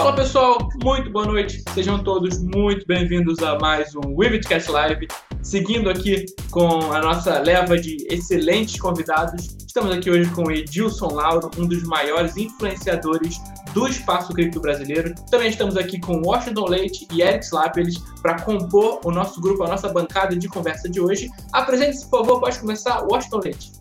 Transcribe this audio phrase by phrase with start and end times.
[0.00, 1.62] Fala pessoal, muito boa noite.
[1.74, 5.06] Sejam todos muito bem-vindos a mais um Wividcast Live.
[5.42, 11.50] Seguindo aqui com a nossa leva de excelentes convidados, estamos aqui hoje com Edilson Lauro,
[11.58, 13.38] um dos maiores influenciadores
[13.74, 15.14] do espaço cripto brasileiro.
[15.30, 19.68] Também estamos aqui com Washington Leite e Eric Slapeles para compor o nosso grupo, a
[19.68, 21.28] nossa bancada de conversa de hoje.
[21.52, 23.72] Apresente-se, por favor, pode começar, Washington Leite.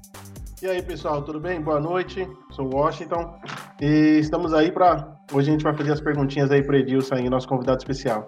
[0.61, 1.61] E aí, pessoal, tudo bem?
[1.61, 2.29] Boa noite.
[2.51, 3.39] Sou o Washington
[3.82, 7.29] e estamos aí para hoje a gente vai fazer as perguntinhas aí para Edilson aí,
[7.29, 8.25] nosso convidado especial.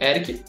[0.00, 0.42] Eric.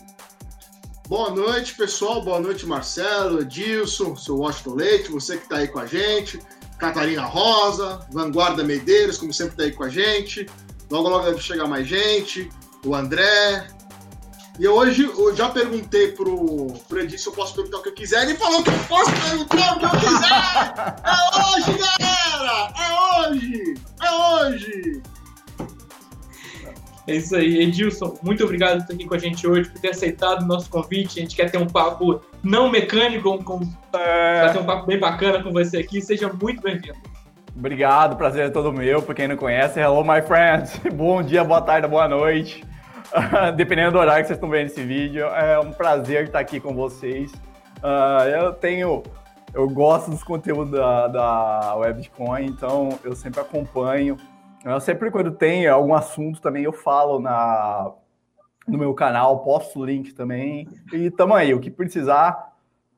[1.08, 2.23] Boa noite, pessoal.
[2.23, 6.40] Boa noite, Marcelo, Edilson, seu Washington Leite, você que está aí com a gente,
[6.80, 10.48] Catarina Rosa, Vanguarda Medeiros, como sempre está aí com a gente.
[10.90, 12.49] Logo, logo deve chegar mais gente,
[12.84, 13.68] o André,
[14.58, 18.23] e hoje eu já perguntei pro, Edith se eu posso perguntar o que eu quiser.
[18.23, 20.36] Ele falou que eu posso perguntar o que eu quiser!
[21.04, 22.73] É hoje, galera!
[22.77, 23.73] É hoje!
[24.02, 25.02] É hoje!
[27.07, 28.18] É isso aí, Edilson.
[28.24, 31.20] Muito obrigado por estar aqui com a gente hoje, por ter aceitado o nosso convite.
[31.20, 33.62] A gente quer ter um papo não mecânico, com,
[33.94, 34.49] é...
[34.49, 36.01] ter um papo bem bacana com você aqui.
[36.01, 36.98] Seja muito bem-vindo.
[37.55, 39.01] Obrigado, prazer é todo meu.
[39.01, 40.79] Por quem não conhece, hello, my friends.
[40.94, 42.63] Bom dia, boa tarde, boa noite.
[43.55, 45.26] dependendo do horário que vocês estão vendo esse vídeo.
[45.27, 47.32] É um prazer estar aqui com vocês.
[47.77, 49.04] Uh, eu tenho.
[49.54, 54.18] Eu gosto dos conteúdos da, da Webcoin, então eu sempre acompanho.
[54.66, 57.94] Eu sempre quando tem algum assunto também eu falo na,
[58.68, 60.68] no meu canal, posto o link também.
[60.91, 62.54] E tamo aí, o que precisar,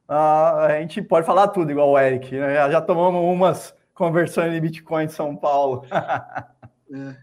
[0.09, 2.35] uh, a gente pode falar tudo, igual o Eric.
[2.35, 2.55] Né?
[2.55, 5.85] Já, já tomamos umas conversões de Bitcoin em São Paulo.
[6.91, 7.15] é.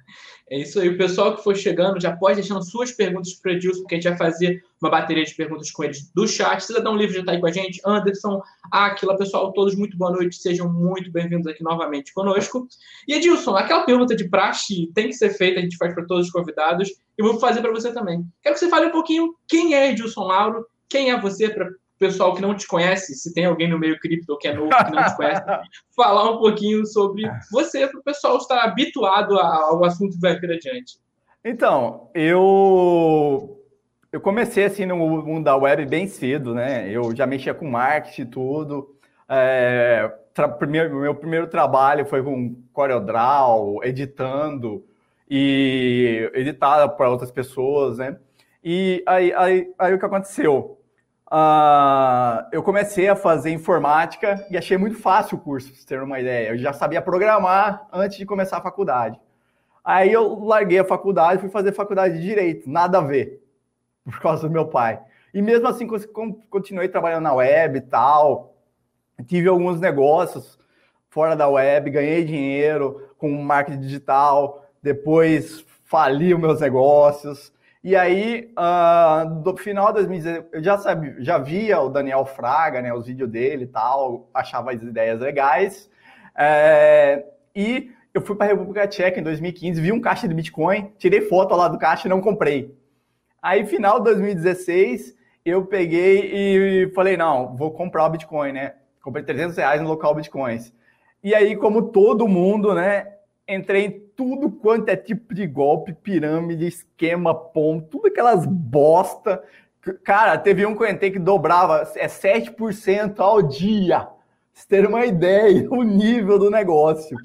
[0.51, 0.89] É isso aí.
[0.91, 3.99] O pessoal que for chegando já pode deixando suas perguntas para o Edilson, porque a
[3.99, 6.61] gente vai fazer uma bateria de perguntas com eles do chat.
[6.63, 7.81] Cidadão Livre já está aí com a gente.
[7.85, 10.37] Anderson, Aquila, pessoal, todos muito boa noite.
[10.37, 12.69] Sejam muito bem-vindos aqui novamente conosco.
[13.09, 16.27] E Edilson, aquela pergunta de praxe tem que ser feita, a gente faz para todos
[16.27, 16.91] os convidados.
[17.17, 18.23] E vou fazer para você também.
[18.43, 21.71] Quero que você fale um pouquinho quem é Edilson Lauro, quem é você, para
[22.07, 24.93] pessoal que não te conhece, se tem alguém no meio cripto que é novo, que
[24.93, 25.43] não te conhece,
[25.97, 30.53] falar um pouquinho sobre você, para o pessoal estar habituado ao assunto que vai vir
[30.53, 30.99] adiante.
[31.43, 33.61] Então, eu
[34.13, 36.89] eu comecei assim no mundo da web bem cedo, né?
[36.89, 38.97] Eu já mexia com marketing e tudo.
[39.29, 40.09] É,
[40.59, 44.85] primeiro, meu primeiro trabalho foi com CorelDRAW, editando
[45.29, 48.17] e editar para outras pessoas, né?
[48.63, 50.79] E aí, aí, aí o que aconteceu?
[51.35, 56.21] Uh, eu comecei a fazer informática e achei muito fácil o curso, para ter uma
[56.21, 56.51] ideia.
[56.51, 59.19] Eu já sabia programar antes de começar a faculdade.
[59.85, 63.43] Aí eu larguei a faculdade e fui fazer faculdade de Direito, nada a ver,
[64.05, 65.01] por causa do meu pai.
[65.35, 65.89] E mesmo assim,
[66.49, 68.55] continuei trabalhando na web e tal.
[69.27, 70.57] Tive alguns negócios
[71.11, 77.53] fora da web, ganhei dinheiro com marketing digital, depois fali os meus negócios.
[77.85, 82.81] E aí, uh, do final de 2016, eu já sabia, já via o Daniel Fraga,
[82.81, 85.91] né, os vídeos dele e tal, achava as ideias legais.
[86.35, 90.93] É, e eu fui para a República Tcheca em 2015, vi um caixa de Bitcoin,
[90.97, 92.75] tirei foto lá do caixa e não comprei.
[93.43, 98.77] Aí, final de 2016, eu peguei e falei, não, vou comprar o Bitcoin, né?
[99.03, 100.73] Comprei 300 reais no local Bitcoins.
[101.23, 103.14] E aí, como todo mundo, né,
[103.49, 109.43] entrei em tudo quanto é tipo de golpe, pirâmide, esquema, ponto, tudo aquelas bosta.
[110.03, 114.09] Cara, teve um que eu entrei que dobrava, é 7% ao dia.
[114.53, 117.17] Vocês terem uma ideia, o nível do negócio.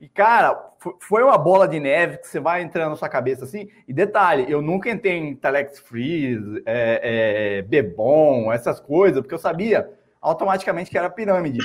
[0.00, 3.68] E, cara, foi uma bola de neve que você vai entrando na sua cabeça assim.
[3.88, 9.38] E detalhe, eu nunca entrei em Telex Freeze, é, é, Bebom, essas coisas, porque eu
[9.38, 9.88] sabia
[10.20, 11.60] automaticamente que era pirâmide.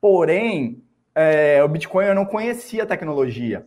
[0.00, 0.82] Porém,
[1.14, 3.66] é, o Bitcoin eu não conhecia a tecnologia.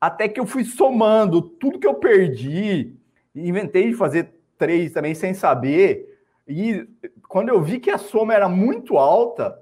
[0.00, 2.94] Até que eu fui somando tudo que eu perdi,
[3.34, 6.18] inventei de fazer três também sem saber.
[6.48, 6.88] E
[7.28, 9.58] quando eu vi que a soma era muito alta,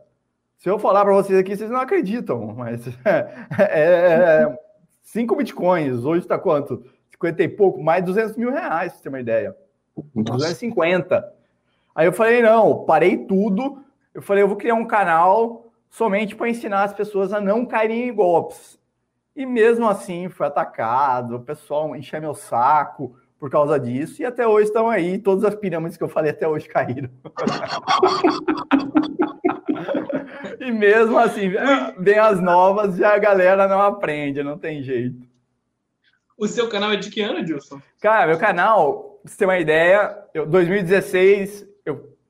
[0.56, 2.86] se eu falar para vocês aqui, vocês não acreditam, mas
[3.58, 4.58] é,
[5.02, 6.84] 5 é, bitcoins, hoje está quanto?
[7.10, 9.56] 50 e pouco, mais 200 mil reais, você ter uma ideia.
[10.14, 10.32] Nossa.
[10.32, 11.32] 250.
[11.94, 13.82] Aí eu falei, não, parei tudo.
[14.14, 18.08] Eu falei, eu vou criar um canal somente para ensinar as pessoas a não caírem
[18.08, 18.78] em golpes.
[19.34, 24.46] E mesmo assim foi atacado, o pessoal encheu meu saco por causa disso, e até
[24.46, 27.08] hoje estão aí, todas as pirâmides que eu falei até hoje caíram.
[30.58, 31.52] e mesmo assim,
[31.98, 35.22] vem as novas e a galera não aprende, não tem jeito.
[36.36, 37.80] O seu canal é de que ano, Dilson?
[38.00, 41.67] Cara, meu canal, pra você ter uma ideia, eu, 2016 eu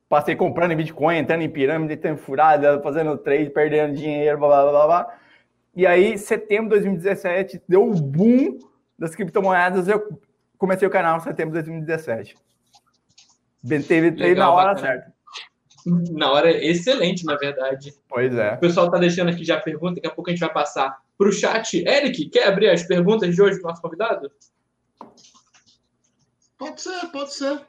[0.09, 4.71] Passei comprando em Bitcoin, entrando em pirâmide, tendo furada, fazendo trade, perdendo dinheiro, blá, blá,
[4.71, 5.19] blá, blá.
[5.77, 8.59] E aí, setembro de 2017, deu um boom
[8.99, 10.21] das criptomoedas, eu
[10.57, 12.35] comecei o canal em setembro de 2017.
[13.87, 14.95] Teve, teve na hora bacana.
[14.95, 15.19] certa.
[15.87, 17.95] Na hora excelente, na verdade.
[18.09, 18.55] Pois é.
[18.55, 20.99] O pessoal está deixando aqui já a pergunta, daqui a pouco a gente vai passar
[21.17, 21.77] para o chat.
[21.87, 24.31] Eric, quer abrir as perguntas de hoje do nosso convidado?
[26.59, 27.61] Pode ser, pode ser.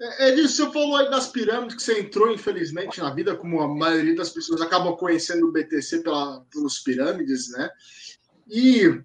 [0.00, 3.68] É, Edilson, você falou aí das pirâmides que você entrou, infelizmente, na vida, como a
[3.68, 7.70] maioria das pessoas acabam conhecendo o BTC pela, pelos pirâmides, né?
[8.48, 9.00] E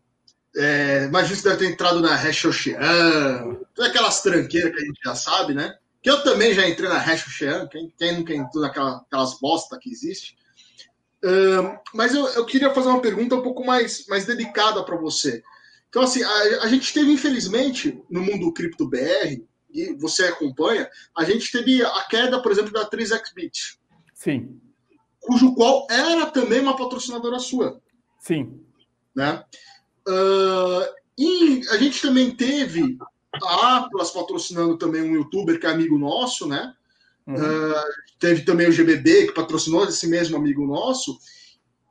[0.56, 5.00] é, imagina você deve ter entrado na Hash Ocean, todas aquelas tranqueiras que a gente
[5.04, 5.76] já sabe, né?
[6.02, 9.90] Que eu também já entrei na Hash Ocean, quem, quem nunca entrou naquelas bosta que
[9.90, 10.36] existe.
[11.24, 15.44] Uh, mas eu, eu, queria fazer uma pergunta um pouco mais, mais delicada para você.
[15.88, 19.44] Então, assim, a, a, gente teve, infelizmente, no mundo cripto BR,
[19.74, 23.78] e você acompanha, a gente teve a queda, por exemplo, da 3xBit.
[24.14, 24.60] Sim.
[25.20, 27.82] Cujo qual era também uma patrocinadora sua.
[28.20, 28.60] Sim.
[29.16, 29.44] Né?
[30.08, 32.98] Uh, e a gente também teve
[33.44, 36.74] a Atlas patrocinando também um youtuber que é amigo nosso, né?
[37.28, 37.36] Uhum.
[37.36, 37.84] Uh,
[38.20, 41.18] teve também o GBB que patrocinou esse mesmo amigo nosso.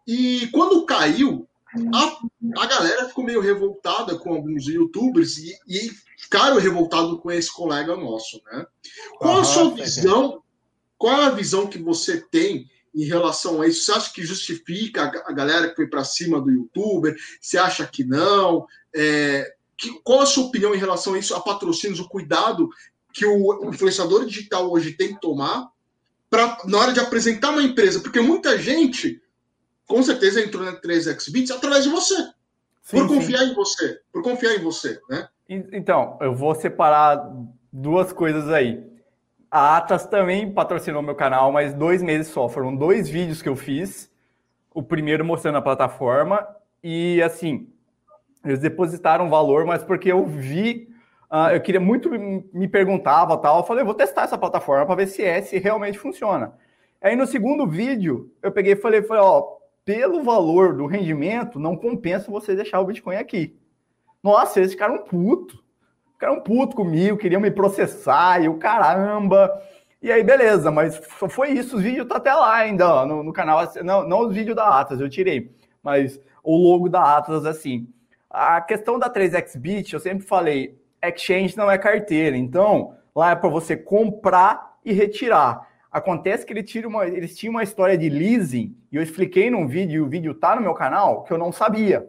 [0.07, 1.47] E quando caiu,
[1.95, 5.91] a, a galera ficou meio revoltada com alguns youtubers e, e
[6.31, 8.65] ficaram revoltados com esse colega nosso, né?
[9.19, 10.41] Qual a sua visão?
[10.97, 13.83] Qual é a visão que você tem em relação a isso?
[13.83, 17.17] Você acha que justifica a, galera que foi para cima do youtuber?
[17.41, 18.65] Você acha que não?
[18.95, 22.69] É, que, qual a sua opinião em relação a isso, a patrocínios, o cuidado
[23.13, 25.69] que o influenciador digital hoje tem que tomar
[26.29, 27.99] pra, na hora de apresentar uma empresa?
[27.99, 29.21] Porque muita gente,
[29.85, 32.15] com certeza, entrou na 3xBits através de você.
[32.85, 33.51] Sim, por confiar sim.
[33.51, 34.01] em você.
[34.13, 35.29] Por confiar em você, né?
[35.51, 37.29] Então, eu vou separar
[37.73, 38.89] duas coisas aí.
[39.51, 42.49] A Atas também patrocinou meu canal, mas dois meses só.
[42.49, 44.09] Foram dois vídeos que eu fiz.
[44.73, 46.47] O primeiro mostrando a plataforma.
[46.85, 47.69] E assim,
[48.45, 50.89] eles depositaram valor, mas porque eu vi,
[51.29, 53.59] uh, eu queria muito, me perguntava tal.
[53.59, 56.55] Eu falei, eu vou testar essa plataforma para ver se é, se realmente funciona.
[57.03, 61.77] Aí no segundo vídeo, eu peguei e falei, falei, ó, pelo valor do rendimento, não
[61.77, 63.60] compensa você deixar o Bitcoin aqui.
[64.23, 65.61] Nossa, eles ficaram puto
[66.21, 69.51] ficaram puto comigo, queriam me processar e o caramba.
[70.03, 71.01] E aí, beleza, mas
[71.31, 71.79] foi isso.
[71.79, 73.61] Os vídeos tá até lá ainda no, no, canal.
[73.83, 75.51] Não, não os vídeos da Atlas, eu tirei,
[75.83, 77.89] mas o logo da Atlas, assim.
[78.29, 82.37] A questão da 3xBit, eu sempre falei, exchange não é carteira.
[82.37, 85.69] Então, lá é para você comprar e retirar.
[85.91, 89.67] Acontece que ele tira uma, eles tinham uma história de leasing, e eu expliquei num
[89.67, 92.07] vídeo, e o vídeo tá no meu canal, que eu não sabia.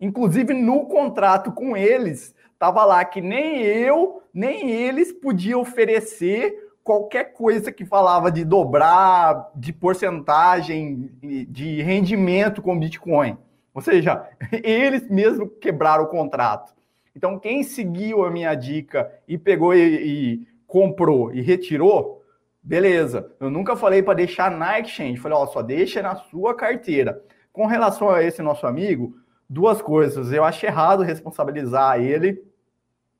[0.00, 7.32] Inclusive, no contrato com eles, Tava lá que nem eu, nem eles podiam oferecer qualquer
[7.32, 11.10] coisa que falava de dobrar, de porcentagem,
[11.48, 13.38] de rendimento com Bitcoin.
[13.72, 16.74] Ou seja, eles mesmo quebraram o contrato.
[17.14, 22.24] Então, quem seguiu a minha dica e pegou e, e comprou e retirou,
[22.60, 23.32] beleza.
[23.38, 25.18] Eu nunca falei para deixar na exchange.
[25.18, 27.22] Falei, ó, só deixa na sua carteira.
[27.52, 29.16] Com relação a esse nosso amigo,
[29.48, 30.32] duas coisas.
[30.32, 32.46] Eu acho errado responsabilizar ele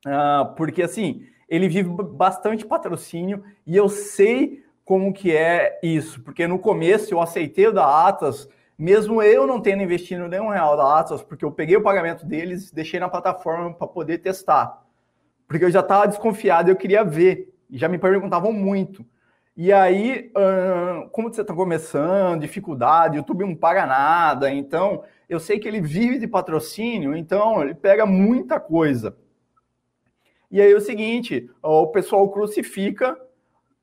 [0.05, 6.47] Uh, porque assim, ele vive bastante patrocínio e eu sei como que é isso, porque
[6.47, 8.47] no começo eu aceitei o da Atlas,
[8.77, 12.71] mesmo eu não tendo investido nenhum real da Atlas, porque eu peguei o pagamento deles,
[12.71, 14.83] deixei na plataforma para poder testar,
[15.47, 19.05] porque eu já estava desconfiado, eu queria ver, e já me perguntavam muito.
[19.55, 25.59] E aí, uh, como você está começando, dificuldade, YouTube não paga nada, então eu sei
[25.59, 29.15] que ele vive de patrocínio, então ele pega muita coisa.
[30.49, 33.15] E aí é o seguinte, o pessoal crucifica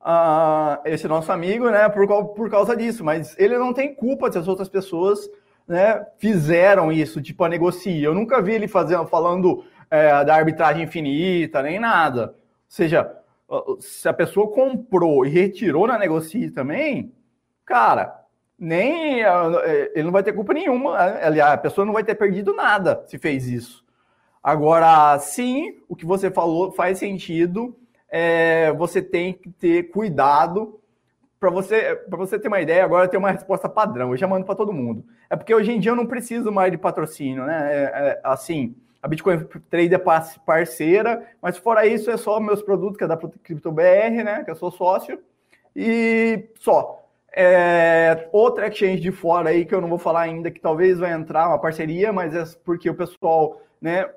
[0.00, 4.38] uh, esse nosso amigo, né, por, por causa disso, mas ele não tem culpa se
[4.38, 5.30] as outras pessoas
[5.68, 8.06] né, fizeram isso, tipo a negocia.
[8.06, 12.28] Eu nunca vi ele fazendo, falando é, da arbitragem infinita, nem nada.
[12.28, 12.34] Ou
[12.68, 13.16] seja,
[13.78, 17.12] se a pessoa comprou e retirou na negocia também,
[17.64, 18.25] cara,
[18.58, 20.96] nem é, ele não vai ter culpa nenhuma.
[20.96, 23.84] Aliás, a pessoa não vai ter perdido nada se fez isso.
[24.42, 27.76] Agora, sim, o que você falou faz sentido.
[28.08, 30.80] É, você tem que ter cuidado
[31.40, 32.84] para você, para você ter uma ideia.
[32.84, 34.10] Agora tem uma resposta padrão.
[34.10, 35.04] Eu já mando para todo mundo.
[35.28, 37.68] É porque hoje em dia eu não preciso mais de patrocínio, né?
[37.72, 42.96] É, é, assim, a Bitcoin Trade é parceira, mas fora isso é só meus produtos
[42.96, 44.44] que é da CryptoBR, né?
[44.44, 45.20] Que eu sou sócio
[45.74, 47.05] e só.
[47.38, 51.12] É, outra exchange de fora aí que eu não vou falar ainda, que talvez vai
[51.12, 54.08] entrar uma parceria, mas é porque o pessoal, né,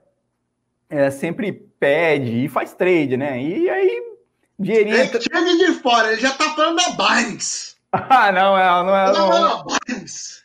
[0.90, 3.42] é, sempre pede e faz trade, né?
[3.42, 4.04] E aí,
[4.58, 4.96] dinheirinho.
[4.96, 7.76] É trade de fora, ele já tá falando da Binance.
[7.92, 9.12] ah, não, é, não é.
[9.12, 10.44] Não, não, não, Binance.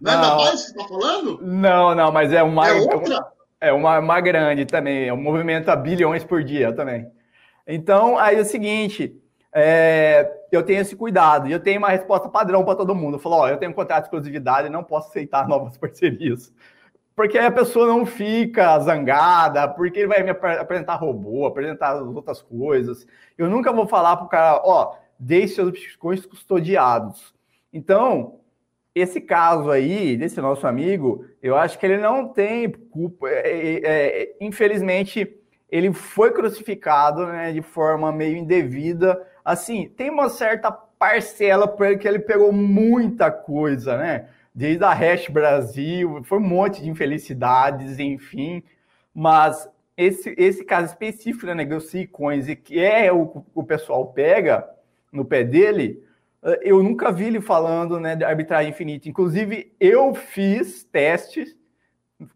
[0.00, 1.38] Não, não é da Binance que tá falando?
[1.42, 2.66] Não, não, mas é uma.
[2.66, 3.26] É outra?
[3.60, 7.10] É uma, uma grande também, é um movimento a bilhões por dia também.
[7.66, 9.20] Então, aí é o seguinte,
[9.52, 13.16] é, eu tenho esse cuidado e eu tenho uma resposta padrão para todo mundo.
[13.16, 16.52] Eu falo, ó, eu tenho um contrato de exclusividade não posso aceitar novas parcerias.
[17.14, 22.42] Porque aí a pessoa não fica zangada, porque ele vai me apresentar robô, apresentar outras
[22.42, 23.06] coisas.
[23.38, 27.34] Eu nunca vou falar para o cara, ó, deixe seus bitcoins custodiados.
[27.72, 28.40] Então,
[28.94, 33.28] esse caso aí, desse nosso amigo, eu acho que ele não tem culpa.
[33.28, 35.38] É, é, é, infelizmente,
[35.70, 39.20] ele foi crucificado né, de forma meio indevida.
[39.46, 44.28] Assim, tem uma certa parcela porque ele pegou muita coisa, né?
[44.52, 48.60] Desde a Hash Brasil, foi um monte de infelicidades, enfim.
[49.14, 54.68] Mas esse, esse caso específico né, Negocie Coins, que é o o pessoal pega
[55.12, 56.02] no pé dele,
[56.62, 59.08] eu nunca vi ele falando né, de arbitragem infinita.
[59.08, 61.56] Inclusive, eu fiz testes,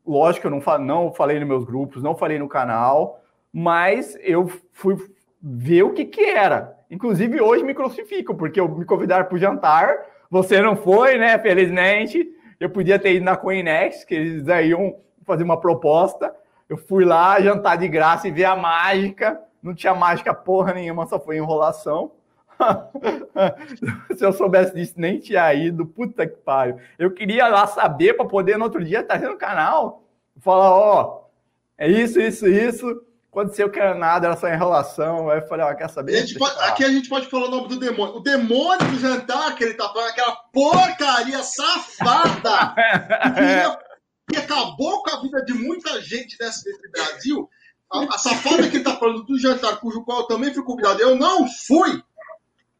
[0.07, 3.21] lógico que eu não, não falei nos meus grupos, não falei no canal,
[3.53, 4.97] mas eu fui
[5.43, 6.77] ver o que, que era.
[6.91, 9.97] Inclusive, hoje me crucificam, porque eu me convidaram para o jantar,
[10.31, 11.39] você não foi, né?
[11.39, 12.29] Felizmente.
[12.59, 16.35] Eu podia ter ido na Coinex, que eles iam fazer uma proposta.
[16.69, 19.41] Eu fui lá jantar de graça e ver a mágica.
[19.63, 22.13] Não tinha mágica porra nenhuma, só foi enrolação.
[24.17, 25.87] Se eu soubesse disso, nem tinha ido.
[25.87, 26.77] Puta que pariu.
[26.99, 30.05] Eu queria lá saber para poder no outro dia estar no canal.
[30.39, 31.25] Falar, ó,
[31.77, 33.03] é isso, isso, isso.
[33.31, 35.31] Aconteceu que era nada, era só enrolação.
[35.31, 36.19] Aí eu falei, ó, quer saber?
[36.19, 38.17] A pode, aqui a gente pode falar o nome do demônio.
[38.17, 42.75] O demônio do jantar que ele tá falando, aquela porcaria safada
[44.29, 47.49] que, acabou com a vida de muita gente desse, desse Brasil.
[47.93, 51.01] A, a safada que ele tá falando do jantar, cujo qual eu também fui convidado.
[51.01, 52.03] Eu não fui.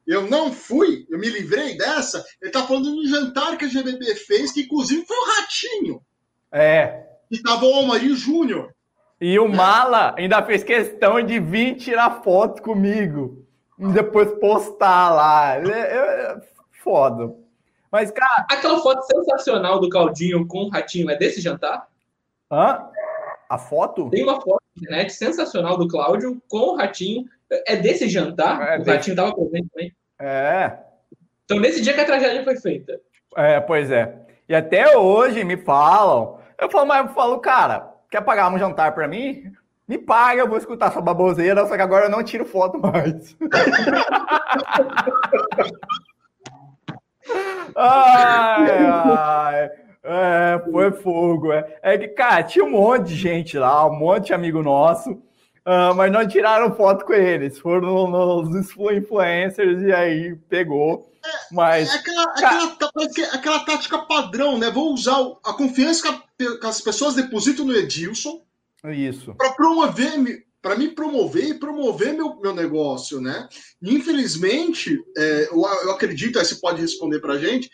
[0.05, 2.25] Eu não fui, eu me livrei dessa.
[2.43, 6.03] Ele tá falando do jantar que a GBB fez, que inclusive foi o Ratinho.
[6.51, 7.07] É.
[7.31, 8.75] E tava o Almarinho Júnior.
[9.21, 13.45] E o Mala ainda fez questão de vir tirar foto comigo.
[13.79, 15.57] E depois postar lá.
[15.57, 16.41] É, é, é
[16.83, 17.35] foda.
[17.91, 18.47] Mas, cara.
[18.51, 21.87] Aquela foto sensacional do Caldinho com o Ratinho é desse jantar?
[22.51, 22.89] Hã?
[23.49, 24.09] A foto?
[24.11, 27.25] Tem uma foto na internet sensacional do Cláudio com o Ratinho.
[27.67, 28.61] É desse jantar?
[28.61, 28.91] É, o desse...
[28.91, 29.97] Ratinho estava presente também.
[30.21, 30.79] É.
[31.45, 33.01] Então, nesse dia que a tragédia foi feita.
[33.37, 34.15] É, pois é.
[34.49, 36.39] E até hoje me falam.
[36.57, 39.53] Eu falo, mas eu falo, cara, Quer pagar um jantar para mim?
[39.87, 43.37] Me paga, eu vou escutar sua baboseira, só que agora eu não tiro foto mais.
[47.77, 49.71] ai, ai.
[50.03, 51.53] É, foi fogo.
[51.53, 51.79] É.
[51.83, 55.23] é que, cara, tinha um monte de gente lá, um monte de amigo nosso,
[55.67, 57.59] uh, mas não tiraram foto com eles.
[57.59, 61.11] Foram nos influencers e aí pegou.
[61.25, 61.89] É, mas.
[61.89, 62.77] É aquela, aquela,
[63.33, 64.71] aquela, tática padrão, né?
[64.71, 68.43] Vou usar a confiança que, que as pessoas depositam no Edilson.
[68.85, 69.35] Isso.
[69.35, 73.49] Para promover, para me promover e promover meu, meu negócio, né?
[73.83, 77.71] Infelizmente, é, eu, eu, acredito, aí você pode responder para gente,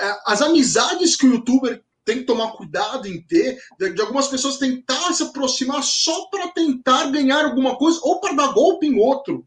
[0.00, 4.28] é, as amizades que o youtuber tem que tomar cuidado em ter, de, de algumas
[4.28, 8.98] pessoas tentar se aproximar só para tentar ganhar alguma coisa ou para dar golpe em
[8.98, 9.46] outro,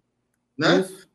[0.57, 0.81] né?
[0.81, 1.07] Isso.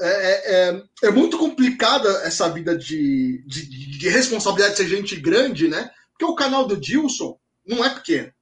[0.00, 5.16] É, é, é, é, muito complicada essa vida de, de, de, responsabilidade de ser gente
[5.16, 5.90] grande, né?
[6.12, 7.36] Porque o canal do Dilson
[7.66, 8.32] não é pequeno.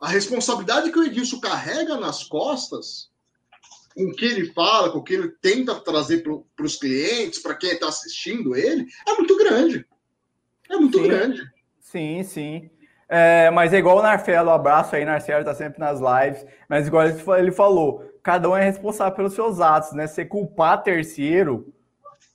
[0.00, 3.10] A responsabilidade que o Edilson carrega nas costas,
[3.94, 7.54] com o que ele fala, com o que ele tenta trazer para os clientes, para
[7.54, 9.86] quem está assistindo ele, é muito grande.
[10.70, 11.42] É muito sim, grande.
[11.80, 12.70] Sim, sim.
[13.08, 17.06] É, mas é igual o Narfelo, abraço aí, Narcelo tá sempre nas lives, mas igual
[17.38, 20.06] ele falou, cada um é responsável pelos seus atos, né?
[20.06, 21.72] Você culpar terceiro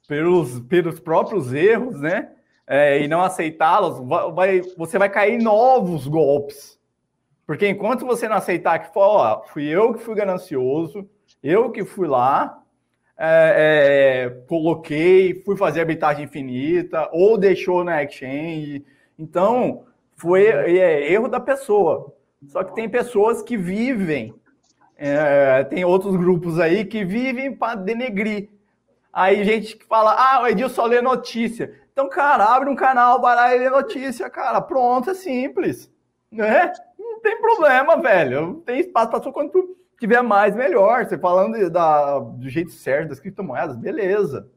[0.07, 2.31] pelos, pelos próprios erros, né?
[2.65, 3.99] É, e não aceitá-los,
[4.33, 6.79] vai, você vai cair em novos golpes.
[7.45, 11.09] Porque enquanto você não aceitar que foi, ó, fui eu que fui ganancioso,
[11.43, 12.60] eu que fui lá,
[13.23, 18.83] é, é, coloquei, fui fazer arbitragem infinita, ou deixou na exchange.
[19.17, 19.85] Então,
[20.15, 22.11] foi é, erro da pessoa.
[22.47, 24.33] Só que tem pessoas que vivem,
[24.97, 28.49] é, tem outros grupos aí que vivem para denegrir.
[29.13, 31.71] Aí gente que fala, ah, o Edilson só lê notícia.
[31.93, 34.59] Então, cara, abre um canal, vai lá e lê notícia, cara.
[34.61, 35.91] Pronto, é simples.
[36.31, 36.71] Né?
[36.97, 38.63] Não tem problema, velho.
[38.65, 41.05] Tem espaço para só quando tu tiver mais, melhor.
[41.05, 44.49] Você falando da, do jeito certo das criptomoedas, beleza.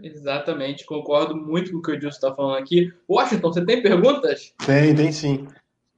[0.00, 2.92] Exatamente, concordo muito com o que o Edilson está falando aqui.
[3.10, 4.54] Washington, você tem perguntas?
[4.64, 5.48] Tem, tem sim.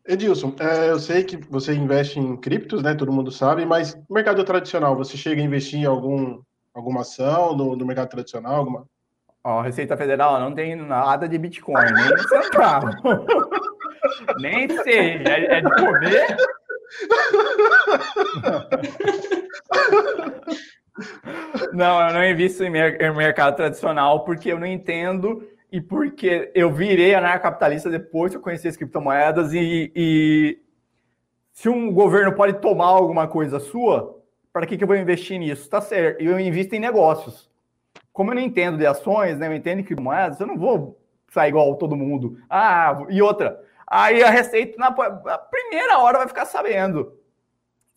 [0.09, 2.95] Edilson, é, eu sei que você investe em criptos, né?
[2.95, 6.41] Todo mundo sabe, mas no mercado tradicional, você chega a investir em algum,
[6.73, 8.57] alguma ação no, no mercado tradicional?
[8.57, 8.87] Alguma...
[9.45, 12.89] Ó, Receita Federal não tem nada de Bitcoin, nem centavo.
[14.41, 15.23] Nem sei.
[15.27, 16.37] É, é de comer?
[21.73, 27.15] Não, eu não invisto em mercado tradicional porque eu não entendo e porque eu virei
[27.15, 30.59] anarcapitalista depois que eu conheci as criptomoedas e, e
[31.53, 34.19] se um governo pode tomar alguma coisa sua,
[34.53, 35.69] para que, que eu vou investir nisso?
[35.69, 37.49] Tá certo, eu invisto em negócios.
[38.13, 41.51] Como eu não entendo de ações, né, eu entendo em criptomoedas, eu não vou sair
[41.51, 42.39] igual todo mundo.
[42.49, 47.19] Ah, e outra, aí a Receita na, primeira hora vai ficar sabendo.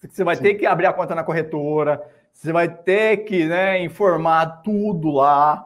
[0.02, 0.44] Você vai Sim.
[0.44, 2.02] ter que abrir a conta na corretora,
[2.34, 5.66] você vai ter que né, informar tudo lá.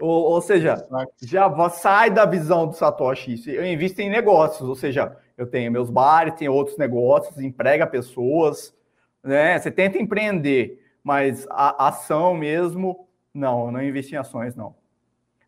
[0.00, 0.86] Ou, ou seja,
[1.22, 3.42] já sai da visão do Satoshi.
[3.46, 8.74] Eu invisto em negócios, ou seja, eu tenho meus bares, tenho outros negócios, emprega pessoas,
[9.22, 9.58] né?
[9.58, 14.74] Você tenta empreender, mas a ação mesmo, não, eu não investi em ações, não.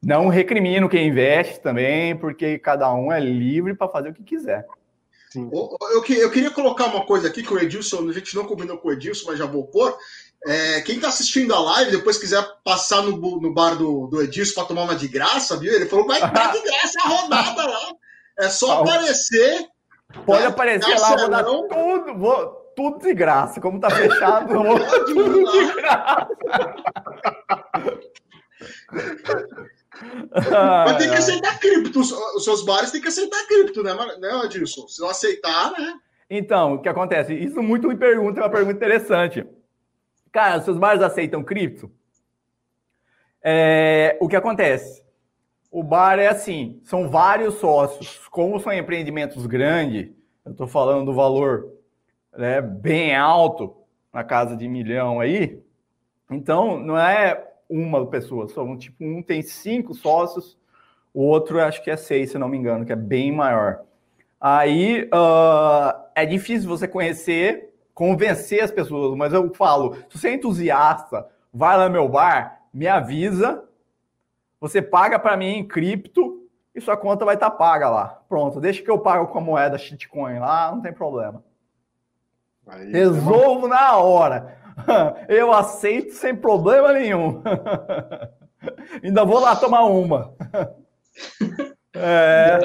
[0.02, 4.66] Não recrimino quem investe também, porque cada um é livre para fazer o que quiser.
[5.30, 5.50] Sim.
[5.52, 8.78] Eu, eu, eu, queria colocar uma coisa aqui que o Edilson, a gente não combinou
[8.78, 9.96] com o Edilson, mas já vou pôr.
[10.46, 14.54] É, quem está assistindo a live, depois quiser passar no, no bar do, do Edilson
[14.54, 15.72] para tomar uma de graça, viu?
[15.72, 17.92] Ele falou vai dar de graça a rodada lá.
[18.38, 19.66] É só aparecer.
[20.24, 20.48] Pode tá?
[20.48, 23.60] aparecer lá, vou dar tudo, vou, tudo de graça.
[23.60, 26.28] Como tá fechado, vou tudo de graça.
[30.32, 32.00] Mas tem que aceitar cripto.
[32.00, 34.86] Os seus bares têm que aceitar cripto, né, né Adilson?
[34.88, 35.94] Se não aceitar, né?
[36.28, 37.34] Então, o que acontece?
[37.34, 39.46] Isso muito me pergunta, é uma pergunta interessante.
[40.32, 41.90] Cara, seus bares aceitam cripto?
[43.42, 45.04] É, o que acontece?
[45.70, 48.26] O bar é assim, são vários sócios.
[48.28, 50.10] Como são empreendimentos grandes,
[50.44, 51.72] eu estou falando do valor
[52.36, 53.76] né, bem alto,
[54.12, 55.62] na casa de milhão aí.
[56.30, 60.58] Então, não é uma pessoa, são tipo, um tem cinco sócios,
[61.12, 63.82] o outro acho que é seis, se não me engano, que é bem maior.
[64.40, 70.34] Aí uh, é difícil você conhecer, convencer as pessoas, mas eu falo, se você é
[70.34, 73.64] entusiasta, vai lá no meu bar, me avisa,
[74.60, 78.22] você paga para mim em cripto e sua conta vai estar tá paga lá.
[78.28, 81.42] Pronto, deixa que eu pago com a moeda shitcoin lá, não tem problema.
[82.66, 84.58] Aí, Resolvo tá na hora.
[85.28, 87.42] Eu aceito sem problema nenhum.
[89.02, 90.34] Ainda vou lá tomar uma.
[91.98, 92.58] É...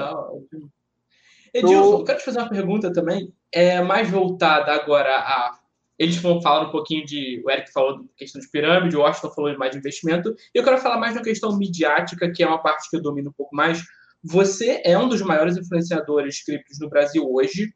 [1.53, 5.57] Edilson, eu quero te fazer uma pergunta também, é mais voltada agora a.
[5.97, 7.41] Eles falaram um pouquinho de.
[7.45, 10.35] O Eric falou da questão de pirâmide, o Washington falou mais de investimento.
[10.53, 13.33] Eu quero falar mais na questão midiática, que é uma parte que eu domino um
[13.33, 13.81] pouco mais.
[14.21, 17.73] Você é um dos maiores influenciadores criptos no Brasil hoje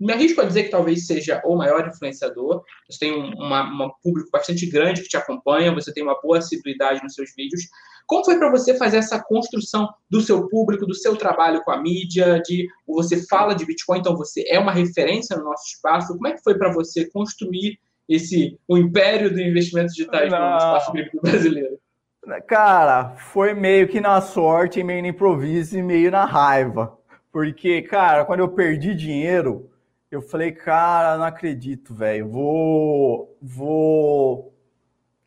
[0.00, 2.64] me arrisco a dizer que talvez seja o maior influenciador.
[2.88, 7.02] Você tem um uma, público bastante grande que te acompanha, você tem uma boa assiduidade
[7.02, 7.62] nos seus vídeos.
[8.06, 11.80] Como foi para você fazer essa construção do seu público, do seu trabalho com a
[11.80, 16.14] mídia, de você fala de Bitcoin, então você é uma referência no nosso espaço.
[16.14, 20.92] Como é que foi para você construir esse o império do investimento digitais no espaço
[20.92, 21.78] cripto brasileiro?
[22.46, 26.98] Cara, foi meio que na sorte, meio no improviso e meio na raiva.
[27.32, 29.69] Porque, cara, quando eu perdi dinheiro,
[30.10, 32.28] eu falei, cara, não acredito, velho.
[32.28, 34.52] Vou, vou.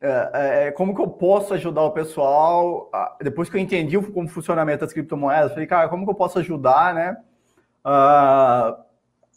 [0.02, 2.92] É, é, é, como que eu posso ajudar o pessoal?
[3.22, 6.94] Depois que eu entendi como funcionamento das criptomoedas, falei, cara, como que eu posso ajudar,
[6.94, 7.18] né?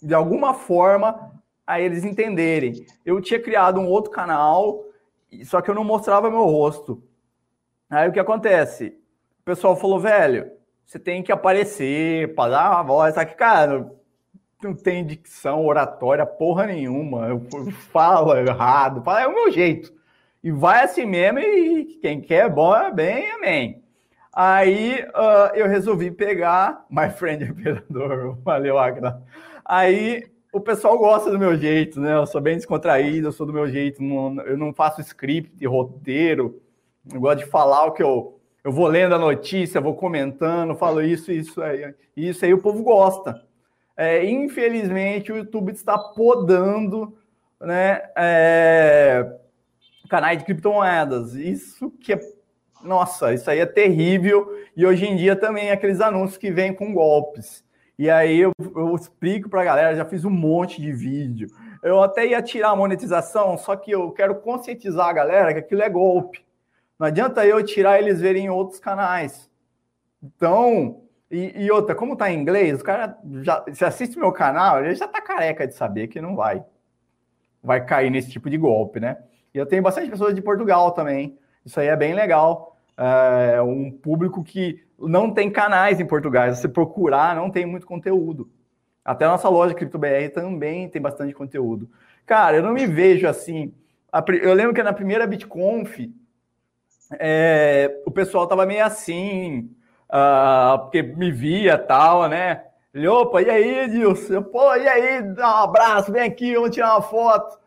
[0.03, 1.33] De alguma forma
[1.65, 2.85] a eles entenderem.
[3.05, 4.85] Eu tinha criado um outro canal,
[5.45, 7.03] só que eu não mostrava meu rosto.
[7.89, 8.99] Aí o que acontece?
[9.41, 10.51] O pessoal falou, velho,
[10.85, 13.15] você tem que aparecer para dar uma voz.
[13.15, 13.93] Só que, cara,
[14.63, 17.29] não tem dicção, oratória, porra nenhuma.
[17.29, 17.41] Eu
[17.93, 19.93] falo errado, falo, é o meu jeito.
[20.43, 23.83] E vai assim mesmo, e quem quer bom é bem, amém.
[24.33, 29.23] Aí uh, eu resolvi pegar My Friend Imperador, valeu, Agra.
[29.65, 32.15] Aí o pessoal gosta do meu jeito, né?
[32.15, 36.61] Eu sou bem descontraído, eu sou do meu jeito, não, eu não faço script, roteiro,
[37.13, 38.39] eu gosto de falar o que eu.
[38.63, 41.95] Eu vou lendo a notícia, vou comentando, falo isso, isso aí.
[42.17, 43.46] Isso aí o povo gosta.
[43.97, 47.17] É, infelizmente, o YouTube está podando
[47.61, 49.39] né, é,
[50.09, 51.35] canais de criptomoedas.
[51.35, 52.21] Isso que é.
[52.83, 54.47] Nossa, isso aí é terrível.
[54.77, 57.65] E hoje em dia também aqueles anúncios que vêm com golpes.
[57.99, 61.49] E aí eu, eu explico para a galera, já fiz um monte de vídeo.
[61.83, 65.83] Eu até ia tirar a monetização, só que eu quero conscientizar a galera que aquilo
[65.83, 66.45] é golpe.
[66.99, 69.51] Não adianta eu tirar eles verem em outros canais.
[70.23, 74.85] Então, e, e, outra, como tá em inglês, o cara já se assiste meu canal,
[74.85, 76.65] ele já tá careca de saber que não vai
[77.63, 79.19] vai cair nesse tipo de golpe, né?
[79.53, 81.37] E eu tenho bastante pessoas de Portugal também.
[81.65, 82.79] Isso aí é bem legal.
[82.97, 86.55] É um público que não tem canais em Portugal.
[86.55, 88.49] Se você procurar, não tem muito conteúdo.
[89.05, 91.91] Até a nossa loja CryptoBR também tem bastante conteúdo.
[92.25, 93.75] Cara, eu não me vejo assim.
[94.43, 96.09] Eu lembro que na primeira BitConf,
[97.19, 99.71] é, o pessoal tava meio assim,
[100.11, 102.65] uh, porque me via tal, né?
[102.95, 104.43] Ele, opa, e aí, Edilson?
[104.43, 107.59] Pô, e aí, dá um abraço, vem aqui, vamos tirar uma foto.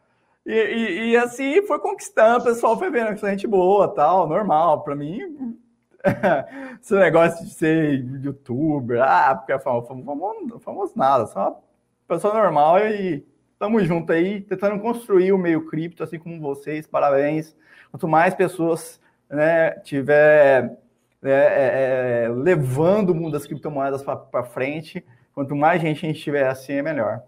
[0.45, 4.84] E, e, e assim foi conquistando, o pessoal foi vendo que gente boa, tal, normal.
[4.84, 5.56] Para mim,
[6.82, 11.62] esse negócio de ser youtuber, ah, porque é famoso, famoso, famoso nada, só
[12.08, 13.23] pessoa normal e
[13.54, 17.56] estamos junto aí, tentando construir o meio cripto, assim como vocês, parabéns.
[17.91, 18.99] Quanto mais pessoas
[19.30, 20.75] né, tiver
[21.23, 25.03] é, é, levando o mundo das criptomoedas para frente,
[25.34, 27.21] quanto mais gente a gente tiver assim, é melhor.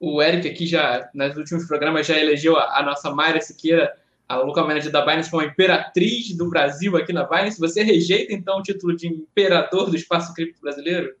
[0.00, 3.94] O Eric aqui já, nos últimos programas, já elegeu a, a nossa Mayra Siqueira
[4.28, 7.60] a local manager da Binance como imperatriz do Brasil aqui na Binance.
[7.60, 11.14] Você rejeita, então, o título de imperador do espaço cripto brasileiro?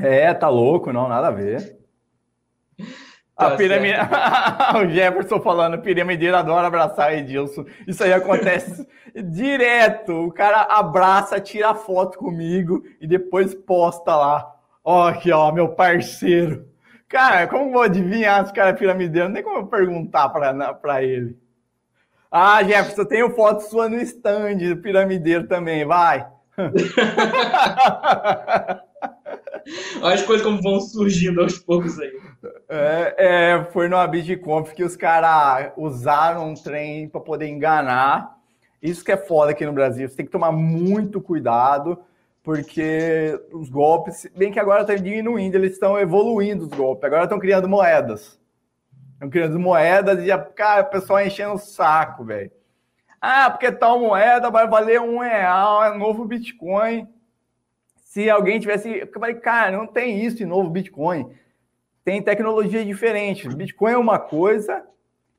[0.00, 1.76] É, tá louco, não, nada a ver.
[3.36, 3.94] Tá a pirâmide...
[4.82, 7.66] o Jefferson falando, piramideiro adora abraçar Edilson.
[7.86, 10.26] Isso aí acontece direto.
[10.26, 14.54] O cara abraça, tira foto comigo e depois posta lá.
[14.82, 16.66] Ó, aqui, ó, meu parceiro.
[17.08, 19.28] Cara, como vou adivinhar se o cara é piramideiro?
[19.28, 21.38] Nem como eu perguntar para ele.
[22.30, 26.26] Ah, Jefferson, eu tenho foto sua no stand do piramideiro também, vai.
[30.00, 32.12] Olha as coisas como vão surgindo aos poucos aí.
[32.68, 38.36] É, é, foi no BitConf que os caras usaram um trem para poder enganar.
[38.80, 40.08] Isso que é foda aqui no Brasil.
[40.08, 41.98] Você tem que tomar muito cuidado,
[42.42, 47.04] porque os golpes, bem que agora estão diminuindo, eles estão evoluindo os golpes.
[47.04, 48.38] Agora estão criando moedas.
[49.14, 52.50] Estão criando moedas e, cara, o pessoal enchendo o saco, velho.
[53.20, 57.08] Ah, porque tal moeda vai valer um real, é novo Bitcoin.
[58.16, 58.88] Se alguém tivesse.
[58.88, 61.36] Eu falei, cara, não tem isso de novo Bitcoin.
[62.02, 63.46] Tem tecnologia diferente.
[63.46, 64.82] Bitcoin é uma coisa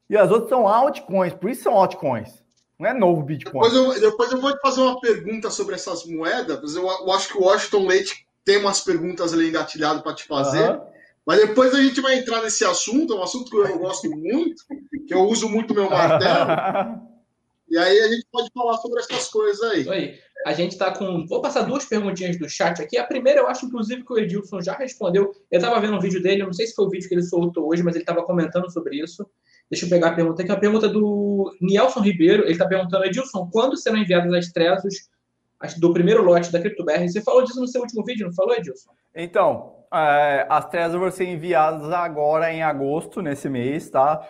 [0.07, 2.43] e as outras são altcoins, por isso são altcoins.
[2.77, 3.67] Não é novo Bitcoin.
[3.67, 6.75] Depois eu, depois eu vou te fazer uma pergunta sobre essas moedas.
[6.75, 10.69] Eu, eu acho que o Washington Leite tem umas perguntas ali engatilhado para te fazer.
[10.69, 10.81] Uhum.
[11.25, 14.63] Mas depois a gente vai entrar nesse assunto, é um assunto que eu gosto muito,
[15.07, 17.01] que eu uso muito meu martelo.
[17.71, 19.89] e aí a gente pode falar sobre essas coisas aí.
[19.89, 20.26] aí.
[20.47, 21.25] A gente está com.
[21.27, 22.97] Vou passar duas perguntinhas do chat aqui.
[22.97, 25.33] A primeira, eu acho, inclusive, que o Edilson já respondeu.
[25.51, 27.67] Eu estava vendo um vídeo dele, não sei se foi o vídeo que ele soltou
[27.67, 29.29] hoje, mas ele estava comentando sobre isso.
[29.69, 30.49] Deixa eu pegar a pergunta aqui.
[30.49, 32.43] A pergunta do Nielson Ribeiro.
[32.43, 35.09] Ele está perguntando, Edilson, quando serão enviadas as trezos
[35.79, 37.09] do primeiro lote da CryptoBR?
[37.09, 38.91] Você falou disso no seu último vídeo, não falou, Edilson?
[39.13, 44.25] Então, é, as trezas vão ser enviadas agora em agosto, nesse mês, tá?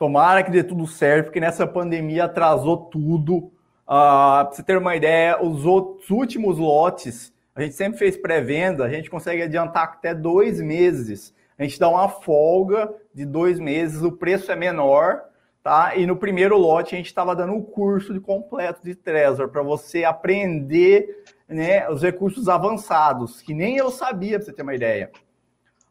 [0.00, 3.52] Tomara que dê tudo certo, porque nessa pandemia atrasou tudo.
[3.84, 8.84] Uh, pra você ter uma ideia, os outros últimos lotes, a gente sempre fez pré-venda,
[8.84, 11.34] a gente consegue adiantar até dois meses.
[11.58, 15.22] A gente dá uma folga de dois meses, o preço é menor,
[15.62, 15.94] tá?
[15.96, 19.62] E no primeiro lote a gente estava dando um curso de completo de Trezor para
[19.62, 25.08] você aprender né, os recursos avançados, que nem eu sabia, para você ter uma ideia.
[25.08, 25.20] Pra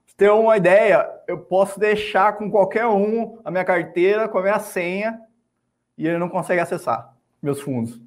[0.07, 4.41] você ter uma ideia, eu posso deixar com qualquer um a minha carteira com a
[4.41, 5.21] minha senha
[5.95, 7.12] e ele não consegue acessar
[7.43, 7.99] meus fundos.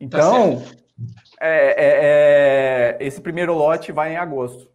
[0.00, 0.78] Então, tá
[1.40, 4.70] é, é, é, esse primeiro lote vai em agosto.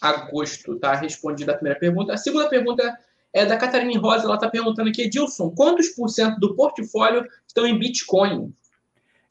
[0.00, 2.12] Agosto, tá respondida a primeira pergunta.
[2.12, 2.96] A segunda pergunta
[3.32, 7.66] é da Catarina Rosa, ela está perguntando aqui, Edilson, quantos por cento do portfólio estão
[7.66, 8.52] em Bitcoin?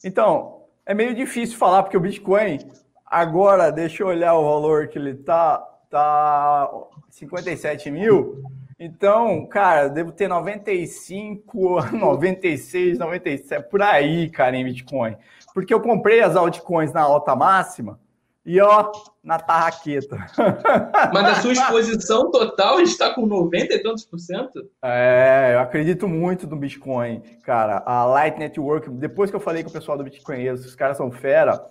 [0.04, 2.58] Então, é meio difícil falar, porque o Bitcoin,
[3.04, 5.58] agora, deixa eu olhar o valor que ele tá,
[5.90, 6.70] tá
[7.10, 8.42] 57 mil.
[8.82, 15.18] Então, cara, devo ter 95, 96, 97, por aí, cara, em Bitcoin.
[15.52, 18.00] Porque eu comprei as altcoins na alta máxima
[18.42, 18.90] e, ó,
[19.22, 20.16] na tarraqueta.
[21.12, 24.66] Mas a sua exposição total está com 90 e tantos por cento?
[24.82, 27.82] É, eu acredito muito no Bitcoin, cara.
[27.84, 31.10] A Light Network, depois que eu falei com o pessoal do Bitcoin, os caras são
[31.10, 31.62] fera,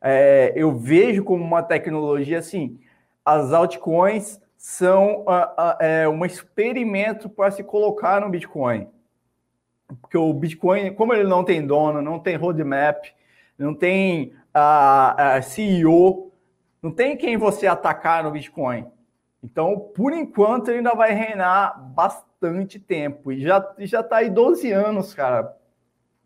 [0.00, 2.78] é, eu vejo como uma tecnologia assim,
[3.24, 5.24] as altcoins são
[5.80, 8.88] é, um experimento para se colocar no Bitcoin.
[10.00, 13.06] Porque o Bitcoin, como ele não tem dono, não tem roadmap,
[13.58, 16.32] não tem a, CEO,
[16.80, 18.86] não tem quem você atacar no Bitcoin.
[19.42, 23.32] Então, por enquanto, ele ainda vai reinar bastante tempo.
[23.32, 25.56] E já já está aí 12 anos, cara,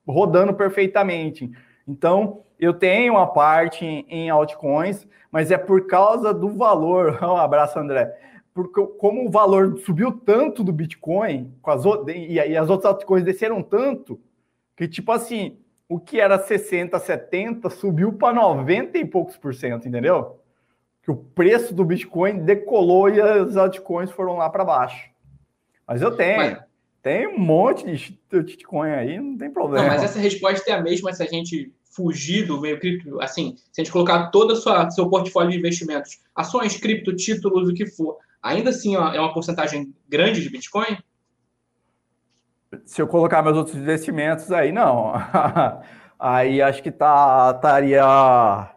[0.06, 1.50] rodando perfeitamente.
[1.86, 7.18] Então, eu tenho uma parte em, altcoins, mas é por causa do valor.
[7.22, 8.14] Um abraço, André.
[8.52, 13.24] Porque como o valor subiu tanto do Bitcoin, com as, e, e as outras altcoins
[13.24, 14.18] desceram tanto,
[14.74, 19.86] que tipo assim, o que era 60, 70 subiu para 90 e poucos por cento,
[19.86, 20.40] entendeu?
[21.06, 25.08] que o preço do Bitcoin decolou e as altcoins foram lá para baixo.
[25.86, 26.36] Mas eu tenho.
[26.36, 26.65] Mas...
[27.06, 29.86] Tem um monte de Bitcoin aí, não tem problema.
[29.86, 33.54] Não, mas essa resposta é a mesma se a gente fugir do meio cripto, assim,
[33.70, 37.86] se a gente colocar todo o seu portfólio de investimentos, ações, cripto, títulos, o que
[37.86, 40.98] for, ainda assim é uma porcentagem grande de Bitcoin?
[42.84, 45.12] Se eu colocar meus outros investimentos aí, não.
[46.18, 48.68] aí acho que tá, estaria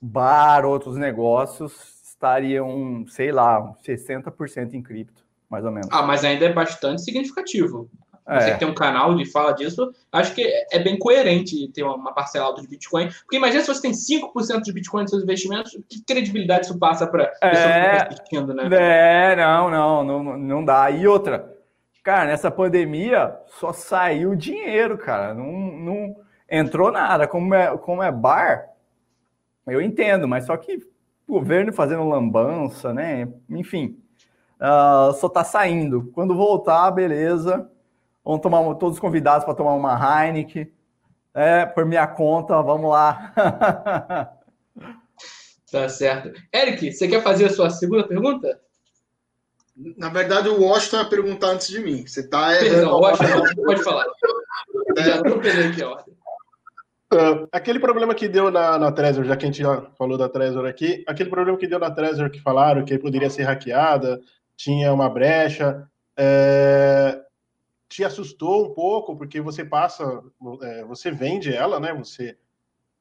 [0.00, 1.74] bar, outros negócios,
[2.08, 5.23] estariam, sei lá, 60% em cripto
[5.54, 5.88] mais ou menos.
[5.92, 7.88] Ah, mas ainda é bastante significativo.
[8.26, 8.40] É.
[8.40, 12.12] Você que tem um canal de fala disso, acho que é bem coerente ter uma
[12.12, 13.08] parcela alta de Bitcoin.
[13.20, 17.06] Porque imagina se você tem 5% de Bitcoin nos seus investimentos, que credibilidade isso passa
[17.06, 18.68] para a pessoa é, que está assistindo, né?
[18.72, 20.90] É, não, não, não, não dá.
[20.90, 21.54] E outra,
[22.02, 25.34] cara, nessa pandemia só saiu dinheiro, cara.
[25.34, 26.16] Não, não
[26.50, 27.28] entrou nada.
[27.28, 28.70] Como é, como é bar,
[29.66, 30.76] eu entendo, mas só que
[31.26, 33.28] o governo fazendo lambança, né?
[33.50, 33.98] Enfim,
[34.60, 36.10] uh, só está saindo.
[36.14, 37.70] Quando voltar, beleza.
[38.24, 40.72] Vamos tomar todos os convidados para tomar uma Heineken.
[41.34, 43.32] É, por minha conta, vamos lá.
[45.70, 46.32] tá certo.
[46.54, 48.60] Eric, você quer fazer a sua segunda pergunta?
[49.96, 52.06] Na verdade, o Washington ia perguntar antes de mim.
[52.06, 54.06] Você está Perdão, Washington, pode falar.
[54.96, 55.02] É.
[55.02, 56.14] Já atropelei aqui a ordem.
[57.12, 60.28] Uh, aquele problema que deu na, na Trezor, já que a gente já falou da
[60.28, 64.20] Trezor aqui, aquele problema que deu na Trezor que falaram que poderia ser hackeada,
[64.56, 65.88] tinha uma brecha.
[66.16, 67.20] É,
[67.88, 70.22] te assustou um pouco, porque você passa,
[70.62, 71.92] é, você vende ela, né?
[71.94, 72.36] Você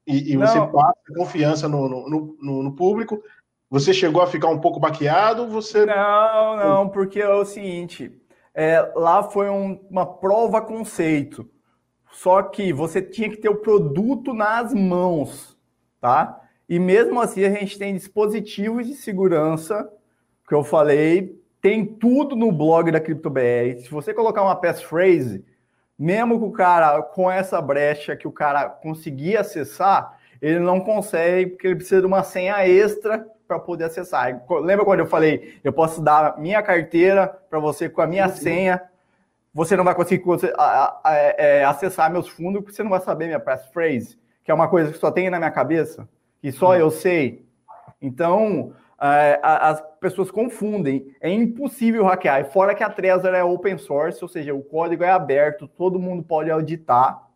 [0.05, 3.23] e, e você passa confiança no, no, no, no, público.
[3.69, 5.47] Você chegou a ficar um pouco baqueado?
[5.47, 8.11] Você não, não, porque é o seguinte,
[8.53, 11.49] é, lá foi um, uma prova conceito.
[12.11, 15.57] Só que você tinha que ter o produto nas mãos,
[15.99, 16.39] tá?
[16.69, 19.89] E mesmo assim a gente tem dispositivos de segurança
[20.47, 23.79] que eu falei tem tudo no blog da CryptoBR.
[23.79, 25.45] Se você colocar uma passphrase,
[25.97, 31.51] mesmo que o cara, com essa brecha que o cara conseguir acessar, ele não consegue,
[31.51, 34.43] porque ele precisa de uma senha extra para poder acessar.
[34.61, 38.43] Lembra quando eu falei, eu posso dar minha carteira para você com a minha Sim.
[38.43, 38.81] senha,
[39.53, 40.25] você não vai conseguir
[41.37, 44.91] é, acessar meus fundos, porque você não vai saber minha passphrase, que é uma coisa
[44.91, 46.09] que só tem na minha cabeça,
[46.41, 46.81] que só Sim.
[46.81, 47.45] eu sei.
[48.01, 48.73] Então,
[49.41, 51.13] as pessoas confundem.
[51.19, 52.41] É impossível hackear.
[52.41, 55.99] E fora que a Trezor é open source, ou seja, o código é aberto, todo
[55.99, 57.27] mundo pode auditar,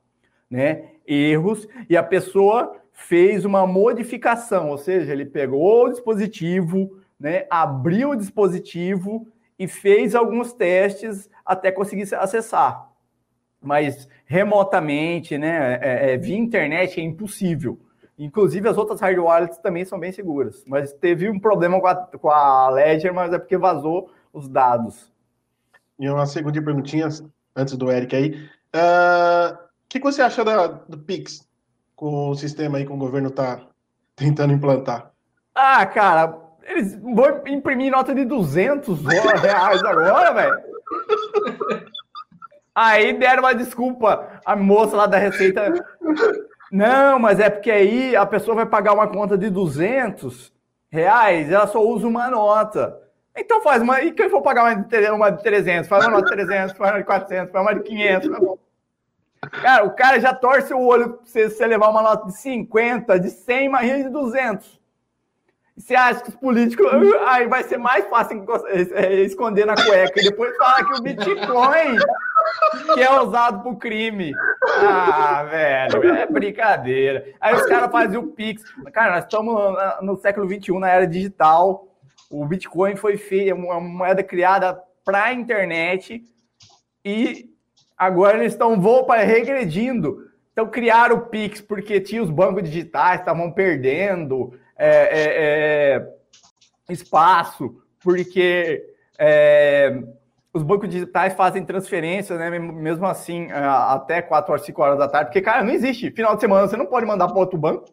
[0.50, 0.92] né?
[1.06, 7.46] Erros e a pessoa fez uma modificação, ou seja, ele pegou o dispositivo, né?
[7.50, 9.28] Abriu o dispositivo
[9.60, 12.90] e fez alguns testes até conseguir acessar.
[13.62, 15.80] Mas remotamente, né?
[15.82, 17.78] É, é, via internet é impossível.
[18.18, 20.64] Inclusive, as outras hard wallets também são bem seguras.
[20.66, 25.12] Mas teve um problema com a, com a Ledger, mas é porque vazou os dados.
[26.00, 27.08] E uma segunda perguntinha,
[27.56, 28.50] antes do Eric aí.
[28.76, 31.48] Uh, o que, você acha da, do Pix,
[31.96, 33.62] com o sistema aí que o governo está
[34.16, 35.12] tentando implantar?
[35.54, 40.58] Ah, cara, eles vão imprimir nota de 200 reais agora, velho.
[42.76, 44.40] Aí deram uma desculpa.
[44.46, 45.74] A moça lá da Receita
[46.72, 50.54] não, mas é porque aí a pessoa vai pagar uma conta de 200
[50.90, 53.02] reais, ela só usa uma nota.
[53.36, 54.02] Então faz uma.
[54.02, 55.88] E quem for pagar uma de, uma de 300?
[55.88, 58.30] Faz uma nota de 300, faz uma de 400, faz uma de 500.
[58.30, 58.58] Tá bom.
[59.62, 63.30] Cara, o cara já torce o olho pra você, levar uma nota de 50, de
[63.30, 64.80] 100, imagina de 200.
[65.78, 66.88] E você acha que os políticos.
[67.28, 68.44] Aí vai ser mais fácil
[69.24, 71.98] esconder na cueca e depois falar que o Bitcoin
[72.94, 74.34] que é usado pro crime.
[74.82, 77.26] Ah, velho, é brincadeira.
[77.40, 78.64] Aí os caras fazem o Pix.
[78.92, 79.56] Cara, nós estamos
[80.02, 81.88] no século XXI, na era digital.
[82.30, 86.24] O Bitcoin foi feito, é uma moeda criada para a internet
[87.04, 87.50] e
[87.98, 88.78] agora eles estão
[89.26, 90.28] regredindo.
[90.52, 97.82] Então criaram o Pix porque tinha os bancos digitais, estavam perdendo é, é, é, espaço,
[98.04, 98.84] porque
[99.18, 100.02] é,
[100.58, 102.50] os bancos digitais fazem transferências, né?
[102.50, 106.12] Mesmo assim, é, até 4 horas, 5 horas da tarde, porque, cara, não existe.
[106.12, 107.86] Final de semana você não pode mandar para outro banco.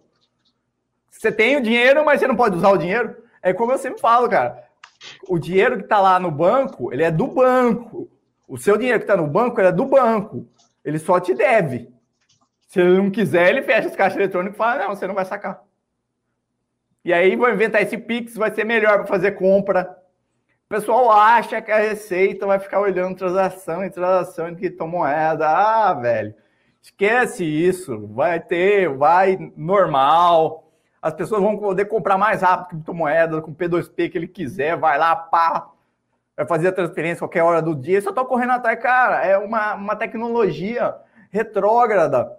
[1.11, 3.17] Você tem o dinheiro, mas você não pode usar o dinheiro.
[3.43, 4.65] É como eu sempre falo, cara.
[5.29, 8.11] O dinheiro que está lá no banco, ele é do banco.
[8.49, 10.49] O seu dinheiro que está no banco, ele é do banco.
[10.85, 11.89] Ele só te deve.
[12.69, 15.25] Se ele não quiser, ele fecha os caixas eletrônicos e fala: não, você não vai
[15.25, 15.63] sacar.
[17.05, 20.04] E aí vou inventar esse Pix, vai ser melhor para fazer compra
[20.75, 25.49] pessoal acha que a Receita vai ficar olhando transação em transação em criptomoeda.
[25.49, 26.35] Ah, velho,
[26.83, 28.09] esquece isso.
[28.09, 30.73] Vai ter, vai normal.
[31.01, 35.15] as pessoas vão poder comprar mais rápido criptomoeda, com P2P que ele quiser, vai lá,
[35.15, 35.71] pá,
[36.37, 38.01] vai fazer a transferência qualquer hora do dia.
[38.01, 40.97] Só estou correndo atrás, cara, é uma, uma tecnologia
[41.31, 42.37] retrógrada.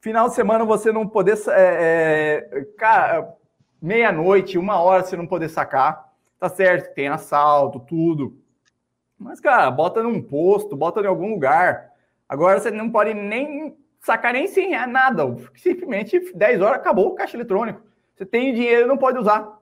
[0.00, 3.32] Final de semana você não poder, é, é, cara,
[3.80, 6.05] meia-noite, uma hora você não poder sacar.
[6.38, 8.38] Tá certo, tem assalto, tudo.
[9.18, 11.90] Mas, cara, bota num posto, bota em algum lugar.
[12.28, 15.22] Agora você não pode nem sacar nem sem nada.
[15.56, 17.82] Simplesmente 10 horas acabou o caixa eletrônico.
[18.14, 19.56] Você tem dinheiro não pode usar.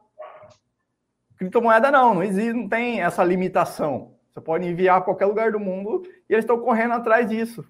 [1.37, 4.15] Criptomoeda não, não existe, não tem essa limitação.
[4.31, 7.65] Você pode enviar a qualquer lugar do mundo e eles estão correndo atrás disso.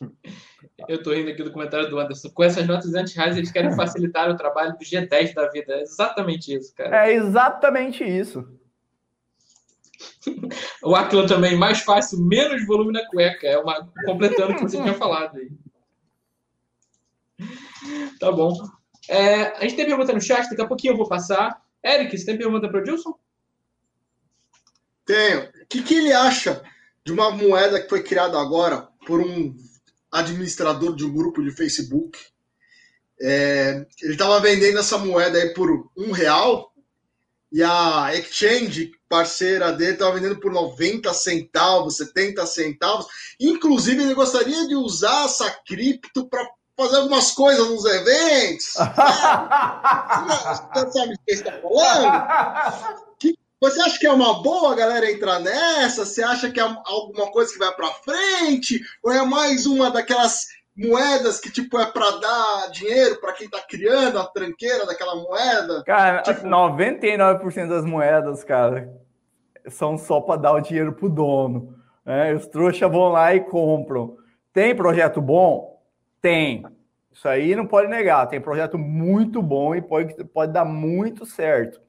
[0.88, 2.30] Eu estou rindo aqui do comentário do Anderson.
[2.30, 5.74] Com essas notas anti-reais, eles querem facilitar o trabalho do G10 da vida.
[5.74, 7.08] É exatamente isso, cara.
[7.08, 8.46] É exatamente isso.
[10.82, 13.46] o Aquila também, mais fácil, menos volume na cueca.
[13.46, 15.50] É uma completando o que você tinha falado aí.
[18.18, 18.56] Tá bom.
[19.08, 21.60] É, a gente tem pergunta no chat, daqui a pouquinho eu vou passar.
[21.84, 23.18] Eric, você tem pergunta para o Dilson?
[25.04, 25.42] Tenho.
[25.42, 26.62] O que, que ele acha
[27.04, 29.54] de uma moeda que foi criada agora por um
[30.12, 32.18] administrador de um grupo de Facebook?
[33.20, 36.72] É, ele estava vendendo essa moeda aí por um real
[37.52, 43.06] e a exchange parceira dele estava vendendo por 90 centavos, 70 centavos.
[43.38, 48.72] Inclusive, ele gostaria de usar essa cripto para fazer algumas coisas nos eventos.
[50.72, 53.12] Você sabe o que está falando?
[53.62, 56.04] Você acha que é uma boa a galera entrar nessa?
[56.04, 58.80] Você acha que é alguma coisa que vai para frente?
[59.04, 63.60] Ou é mais uma daquelas moedas que tipo é para dar dinheiro para quem está
[63.60, 65.84] criando a tranqueira daquela moeda?
[65.84, 66.44] Cara, tipo...
[66.44, 68.92] 99% das moedas, cara,
[69.68, 71.78] são só para dar o dinheiro pro dono.
[72.04, 72.34] Né?
[72.34, 74.16] Os trouxas vão lá e compram.
[74.52, 75.80] Tem projeto bom?
[76.20, 76.64] Tem.
[77.12, 78.26] Isso aí não pode negar.
[78.26, 81.80] Tem projeto muito bom e pode, pode dar muito certo.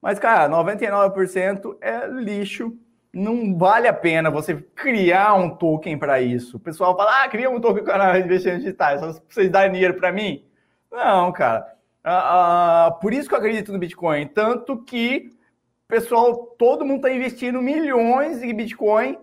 [0.00, 2.76] Mas, cara, 99% é lixo.
[3.12, 6.56] Não vale a pena você criar um token para isso.
[6.56, 9.00] O pessoal fala, ah, cria um token para investimentos digitais.
[9.00, 10.44] Só vocês darem dinheiro para mim?
[10.90, 11.74] Não, cara.
[12.04, 14.26] Ah, ah, por isso que eu acredito no Bitcoin.
[14.28, 15.30] Tanto que,
[15.88, 19.18] pessoal, todo mundo está investindo milhões em Bitcoin,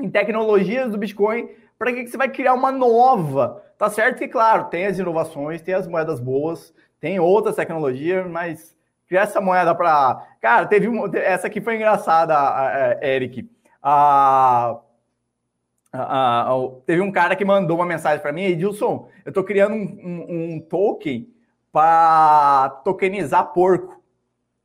[0.00, 3.62] em tecnologias do Bitcoin, para que, que você vai criar uma nova?
[3.76, 8.76] Tá certo que, claro, tem as inovações, tem as moedas boas, tem outras tecnologias, mas
[9.16, 10.26] essa moeda para.
[10.40, 12.34] Cara, teve uma, essa aqui foi engraçada,
[13.02, 13.48] Eric.
[13.82, 14.78] A,
[15.92, 19.74] a, a, teve um cara que mandou uma mensagem para mim, Edilson, eu estou criando
[19.74, 21.28] um, um, um token
[21.70, 24.02] para tokenizar porco.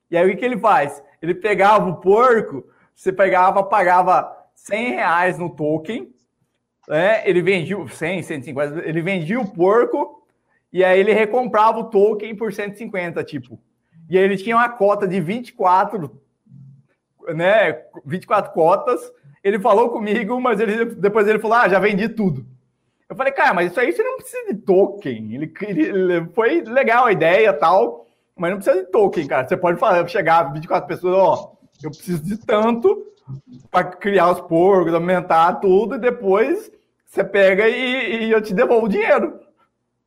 [0.09, 1.03] E aí o que ele faz?
[1.21, 6.13] Ele pegava o porco, você pegava, pagava 100 reais no token,
[6.87, 7.27] né?
[7.27, 10.25] Ele vendia 100, 150, ele vendia o porco
[10.71, 13.59] e aí ele recomprava o token por 150, tipo.
[14.09, 16.11] E aí ele tinha uma cota de 24,
[17.35, 17.83] né?
[18.05, 19.11] 24 cotas.
[19.43, 22.45] Ele falou comigo, mas ele, depois ele falou: Ah, já vendi tudo.
[23.09, 25.33] Eu falei, cara, mas isso aí você não precisa de token.
[25.33, 29.47] Ele, ele foi legal a ideia tal, mas não precisa de token, cara.
[29.47, 33.05] Você pode falar, chegar 24 pessoas, ó, eu preciso de tanto
[33.71, 36.69] para criar os porcos, aumentar tudo, e depois
[37.05, 39.39] você pega e, e eu te devolvo o dinheiro.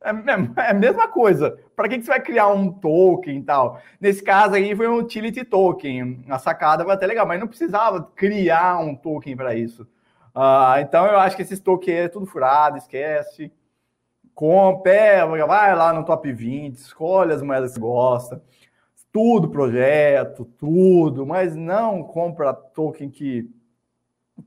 [0.03, 0.09] É,
[0.61, 1.57] é, a mesma coisa.
[1.75, 3.79] Para que, que você vai criar um token e tal?
[3.99, 6.25] Nesse caso aí foi um utility token.
[6.29, 9.83] A sacada vai até legal, mas não precisava criar um token para isso.
[10.35, 13.51] Uh, então eu acho que esses tokens é tudo furado, esquece.
[14.33, 14.91] Compre,
[15.47, 18.41] vai lá no top 20, escolhe as moedas que gosta.
[19.11, 23.49] Tudo projeto, tudo, mas não compra token que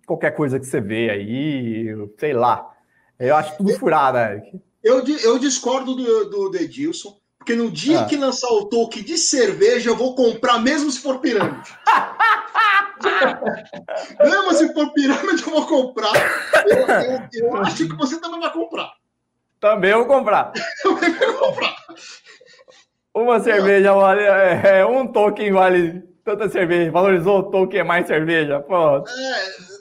[0.06, 2.72] qualquer coisa que você vê aí, sei lá.
[3.18, 4.60] Eu acho tudo furado, Eric.
[4.84, 8.04] Eu, eu discordo do, do, do Edilson, porque no dia ah.
[8.04, 11.74] que lançar o toque de cerveja, eu vou comprar mesmo se for pirâmide.
[14.22, 16.12] mesmo se for pirâmide, eu vou comprar.
[16.66, 18.92] Eu, eu, eu, acho que você também vai comprar.
[19.58, 20.52] Também vou comprar.
[20.82, 21.74] também vou comprar.
[23.14, 24.22] Uma cerveja vale.
[24.22, 26.90] É, é, um token vale tanta cerveja.
[26.90, 28.60] Valorizou o token é mais cerveja.
[28.60, 28.98] Pô.
[28.98, 29.73] É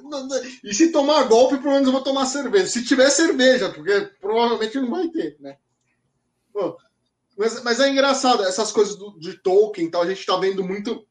[0.64, 2.68] e se tomar golpe, pelo menos eu vou tomar cerveja.
[2.68, 5.58] Se tiver cerveja, porque provavelmente não vai ter, né?
[7.38, 11.06] Mas, mas, é engraçado, essas coisas do, de token, então, a gente está vendo muito,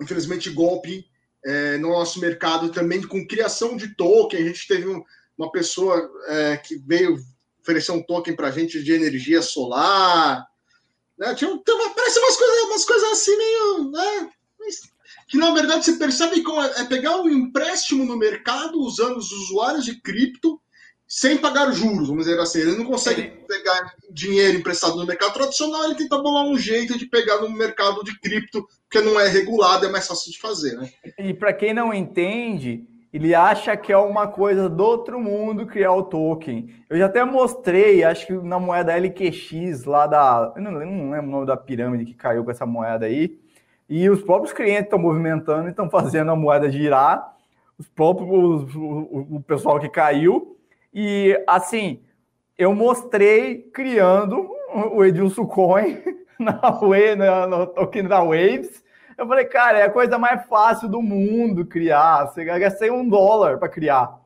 [0.00, 1.06] infelizmente, golpe
[1.44, 4.40] é, no nosso mercado também com criação de token.
[4.42, 5.02] A gente teve um,
[5.36, 7.18] uma pessoa é, que veio
[7.60, 10.46] oferecer um token para a gente de energia solar.
[11.18, 11.34] Né?
[11.34, 11.58] Tinha,
[11.94, 13.90] parece umas coisas, umas coisas assim meio.
[13.90, 14.30] Né?
[15.32, 19.32] Que na verdade você percebe como é, é pegar um empréstimo no mercado usando os
[19.32, 20.60] usuários de cripto,
[21.08, 22.60] sem pagar juros, vamos dizer assim.
[22.60, 27.06] Ele não consegue pegar dinheiro emprestado no mercado tradicional, ele tenta bolar um jeito de
[27.06, 30.90] pegar no mercado de cripto, que não é regulado, é mais fácil de fazer, né?
[31.18, 35.94] E para quem não entende, ele acha que é uma coisa do outro mundo criar
[35.94, 36.68] o token.
[36.90, 40.52] Eu já até mostrei, acho que na moeda LQX lá da.
[40.54, 43.40] Eu não, eu não lembro o nome da pirâmide que caiu com essa moeda aí.
[43.92, 47.36] E os próprios clientes estão movimentando e estão fazendo a moeda girar.
[47.78, 50.56] Os próprios, o, o pessoal que caiu.
[50.94, 52.00] E assim,
[52.56, 54.48] eu mostrei criando
[54.92, 56.02] o Edilson Coin
[56.40, 56.58] na,
[57.16, 58.82] na, no token da Waves
[59.18, 62.26] eu falei, cara, é a coisa mais fácil do mundo criar.
[62.26, 64.18] Você gastei um dólar para criar.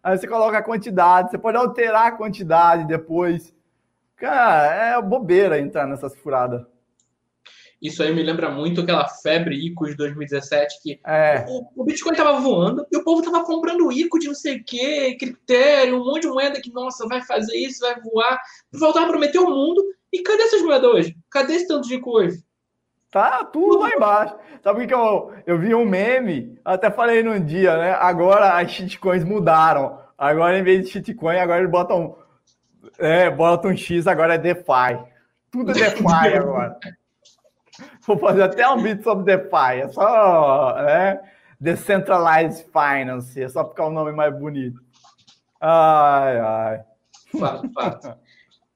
[0.00, 3.52] Aí você coloca a quantidade, você pode alterar a quantidade depois.
[4.16, 6.64] Cara, é bobeira entrar nessas furadas.
[7.80, 11.44] Isso aí me lembra muito aquela febre ICO de 2017, que é.
[11.48, 14.64] o, o, Bitcoin tava voando e o povo tava comprando ICO de não sei o
[14.64, 18.40] que, critério, um monte de moeda que, nossa, vai fazer isso, vai voar.
[18.72, 19.82] Voltava a prometer o mundo.
[20.12, 21.16] E cadê essas moedas hoje?
[21.30, 22.42] Cadê esse tanto de ICO hoje?
[23.10, 24.36] Tá tudo lá embaixo.
[24.62, 26.58] Sabe o que eu, eu vi um meme?
[26.64, 27.92] Até falei num dia, né?
[27.92, 29.98] Agora as shitcoins mudaram.
[30.16, 32.16] Agora, em vez de shitcoin, agora eles botam.
[32.98, 34.98] É, botam um X, agora é DeFi.
[35.50, 36.04] Tudo é DeFi
[36.36, 36.76] agora.
[38.06, 39.82] Vou fazer até um vídeo sobre DeFi.
[39.82, 40.74] É só.
[40.76, 41.20] Né?
[41.60, 43.42] Decentralized Finance.
[43.42, 44.80] É só ficar o um nome mais bonito.
[45.60, 46.84] Ai, ai.
[47.38, 48.14] Fato, fato.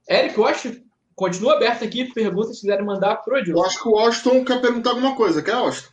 [0.08, 0.82] Eric, eu acho
[1.14, 3.60] Continua aberto aqui, perguntas se quiserem mandar pro Edilson.
[3.60, 5.42] Eu acho que o Washington quer perguntar alguma coisa.
[5.42, 5.92] Quer, Washington?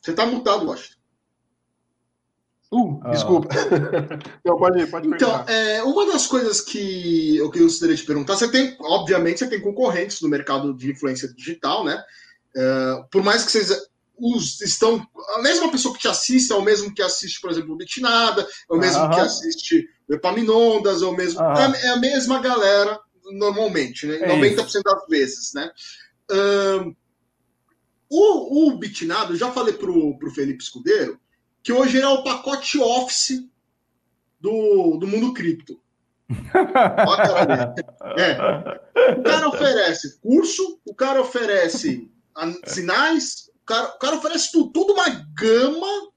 [0.00, 1.01] Você tá mutado, Washington.
[2.72, 3.10] Uh, ah.
[3.10, 3.48] desculpa.
[4.42, 8.74] Não, pode, pode então, é, uma das coisas que eu gostaria de perguntar, você tem,
[8.80, 12.02] obviamente, você tem concorrentes no mercado de influência digital, né?
[12.56, 13.70] É, por mais que vocês
[14.16, 15.06] os, estão.
[15.36, 18.42] A mesma pessoa que te assiste é o mesmo que assiste, por exemplo, o Bitnada,
[18.42, 21.42] é o mesmo que assiste o Epaminondas, é o mesmo.
[21.42, 22.98] É, é a mesma galera
[23.32, 24.16] normalmente, né?
[24.16, 24.82] É 90% isso.
[24.82, 25.70] das vezes, né?
[26.30, 26.94] Um,
[28.08, 31.18] o, o Bitnado, eu já falei pro, pro Felipe Escudeiro,
[31.62, 33.44] que hoje é o pacote Office
[34.40, 35.80] do, do mundo cripto.
[38.18, 39.12] é.
[39.18, 42.10] O cara oferece curso, o cara oferece
[42.66, 46.10] sinais, o cara, o cara oferece tudo, tudo uma gama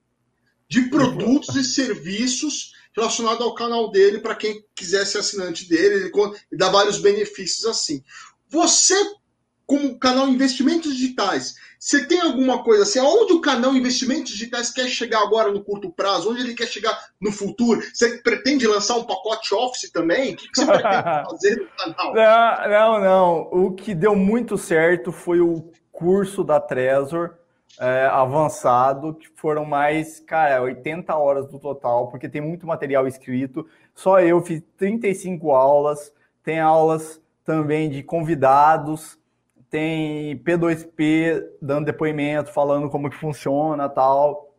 [0.67, 6.05] de produtos e serviços relacionado ao canal dele para quem quiser ser assinante dele.
[6.05, 6.11] Ele,
[6.53, 8.03] dá vários benefícios assim.
[8.49, 8.95] Você,
[9.65, 12.99] como canal Investimentos Digitais, você tem alguma coisa assim?
[12.99, 16.31] Aonde o canal Investimentos Digitais quer chegar agora no curto prazo?
[16.31, 17.81] Onde ele quer chegar no futuro?
[17.93, 20.33] Você pretende lançar um pacote Office também?
[20.33, 22.13] O que você pretende fazer no canal?
[22.13, 23.65] Não, não, não.
[23.65, 27.35] O que deu muito certo foi o curso da Trezor
[27.79, 33.67] é, avançado, que foram mais, cara, 80 horas do total, porque tem muito material escrito.
[33.93, 36.11] Só eu fiz 35 aulas,
[36.43, 39.17] tem aulas também de convidados,
[39.75, 44.55] tem P2P dando depoimento, falando como que funciona tal.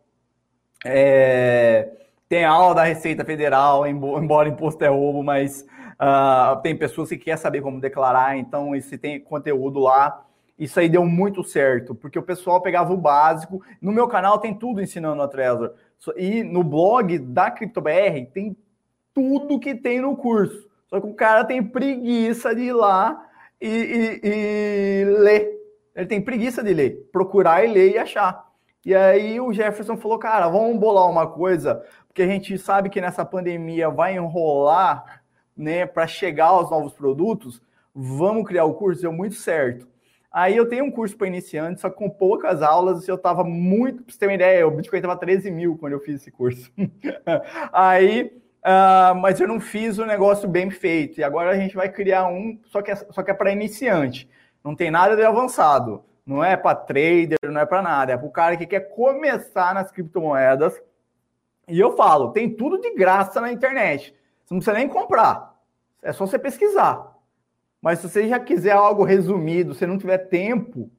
[0.85, 1.89] É,
[2.29, 7.35] tem aula da Receita Federal, embora imposto é roubo, mas uh, tem pessoas que querem
[7.35, 10.23] saber como declarar, então esse tem conteúdo lá.
[10.55, 13.63] Isso aí deu muito certo, porque o pessoal pegava o básico.
[13.81, 15.73] No meu canal tem tudo ensinando a Trezor.
[16.15, 18.55] E no blog da CryptoBR tem
[19.15, 20.69] tudo que tem no curso.
[20.87, 23.26] Só que o cara tem preguiça de ir lá
[23.61, 25.57] e, e, e ler.
[25.95, 28.47] Ele tem preguiça de ler, procurar e ler e achar.
[28.85, 33.01] E aí o Jefferson falou, cara, vamos bolar uma coisa, porque a gente sabe que
[33.01, 35.23] nessa pandemia vai enrolar,
[35.57, 37.61] né, para chegar aos novos produtos.
[37.93, 39.87] Vamos criar o curso, deu muito certo.
[40.31, 44.13] Aí eu tenho um curso para iniciantes, só com poucas aulas, eu estava muito, para
[44.13, 46.71] você ter uma ideia, o Bitcoin estava 13 mil quando eu fiz esse curso.
[47.73, 48.31] Aí,
[48.67, 51.19] uh, mas eu não fiz o um negócio bem feito.
[51.19, 54.29] E agora a gente vai criar um, só que é, só que é para iniciante.
[54.63, 56.03] Não tem nada de avançado.
[56.25, 58.11] Não é para trader, não é para nada.
[58.11, 60.81] É para o cara que quer começar nas criptomoedas.
[61.67, 64.13] E eu falo, tem tudo de graça na internet.
[64.43, 65.55] Você não precisa nem comprar.
[66.01, 67.15] É só você pesquisar.
[67.81, 70.91] Mas se você já quiser algo resumido, se não tiver tempo,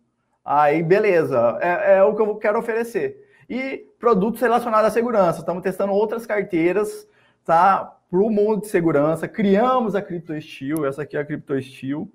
[0.45, 3.27] aí beleza, é, é o que eu quero oferecer.
[3.49, 5.41] E produtos relacionados à segurança.
[5.41, 7.07] Estamos testando outras carteiras,
[7.49, 7.97] tá?
[8.11, 9.27] Para o mundo de segurança.
[9.27, 12.07] Criamos a CryptoSteel, essa aqui é a CryptoSteel.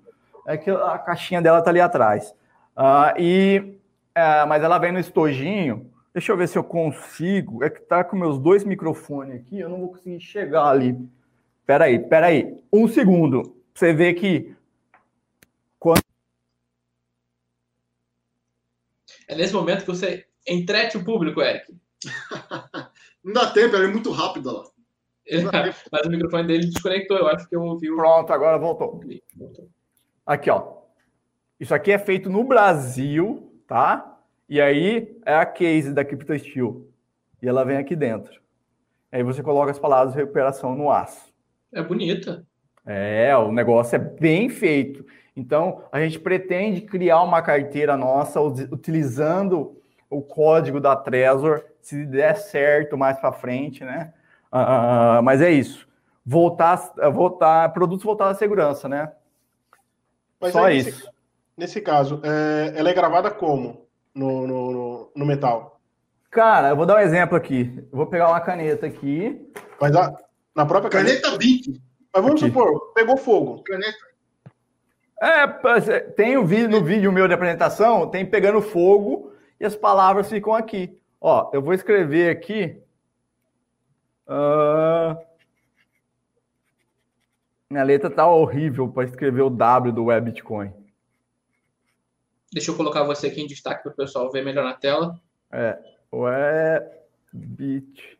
[0.46, 2.30] É que a caixinha dela está ali atrás.
[2.76, 3.78] Uh, e,
[4.16, 5.90] uh, mas ela vem no estojinho.
[6.12, 7.64] Deixa eu ver se eu consigo.
[7.64, 10.96] É que tá com meus dois microfones aqui, eu não vou conseguir chegar ali.
[11.66, 12.56] Peraí, peraí.
[12.72, 13.56] Um segundo.
[13.74, 14.54] Você vê que
[15.80, 16.00] quando...
[19.26, 21.74] É nesse momento que você entrete o público, Eric.
[23.24, 24.73] Não dá tempo, é muito rápido lá.
[25.90, 27.96] Mas o microfone dele desconectou, eu acho que eu ouvi o.
[27.96, 29.00] Pronto, agora voltou.
[30.26, 30.78] Aqui, ó.
[31.58, 34.18] Isso aqui é feito no Brasil, tá?
[34.48, 36.86] E aí é a case da CryptoSteel.
[37.40, 38.40] E ela vem aqui dentro.
[39.10, 41.32] Aí você coloca as palavras de recuperação no aço.
[41.72, 42.46] É bonita.
[42.84, 45.06] É, o negócio é bem feito.
[45.36, 52.36] Então, a gente pretende criar uma carteira nossa utilizando o código da Trezor, se der
[52.36, 54.12] certo mais para frente, né?
[54.52, 55.86] Uh, mas é isso.
[56.24, 59.12] Voltar, voltar, produtos voltados à segurança, né?
[60.40, 60.90] Mas Só isso.
[60.90, 61.10] Nesse,
[61.56, 65.80] nesse caso, é, ela é gravada como no, no, no, no, metal?
[66.30, 67.86] Cara, eu vou dar um exemplo aqui.
[67.90, 69.50] Eu vou pegar uma caneta aqui.
[69.80, 70.16] Mas a,
[70.54, 71.20] na própria caneta.
[71.20, 71.80] Caneta Bic.
[72.12, 72.52] Mas vamos aqui.
[72.52, 73.62] supor, pegou fogo.
[73.64, 74.14] Caneta.
[75.20, 80.28] É, tem um vídeo no vídeo meu de apresentação, tem pegando fogo e as palavras
[80.28, 80.98] ficam aqui.
[81.20, 82.78] Ó, eu vou escrever aqui.
[84.26, 85.16] Uh...
[87.70, 90.72] Minha letra tá horrível para escrever o W do Web Bitcoin.
[92.52, 95.20] Deixa eu colocar você aqui em destaque para o pessoal ver melhor na tela.
[95.50, 95.76] É,
[96.12, 96.88] Web
[97.32, 98.16] Bit.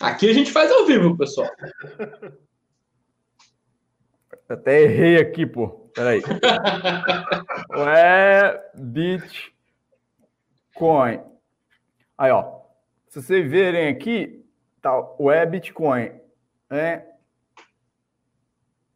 [0.00, 1.48] Aqui a gente faz ao vivo, pessoal.
[4.46, 5.68] Até errei aqui, pô.
[5.94, 6.20] Peraí.
[7.88, 9.52] é Bitcoin.
[12.18, 12.63] Aí, ó.
[13.14, 14.44] Se vocês verem aqui,
[14.82, 16.10] tá, o é Bitcoin.
[16.68, 17.06] Né?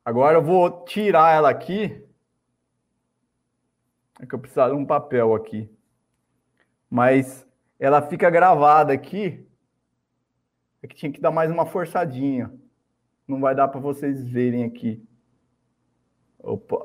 [0.04, 2.04] Agora eu vou tirar ela aqui.
[4.20, 5.70] É que eu preciso de um papel aqui.
[6.90, 7.46] Mas
[7.78, 9.46] ela fica gravada aqui.
[10.82, 12.52] É que tinha que dar mais uma forçadinha.
[13.24, 15.00] Não vai dar para vocês verem aqui.
[16.40, 16.84] Opa.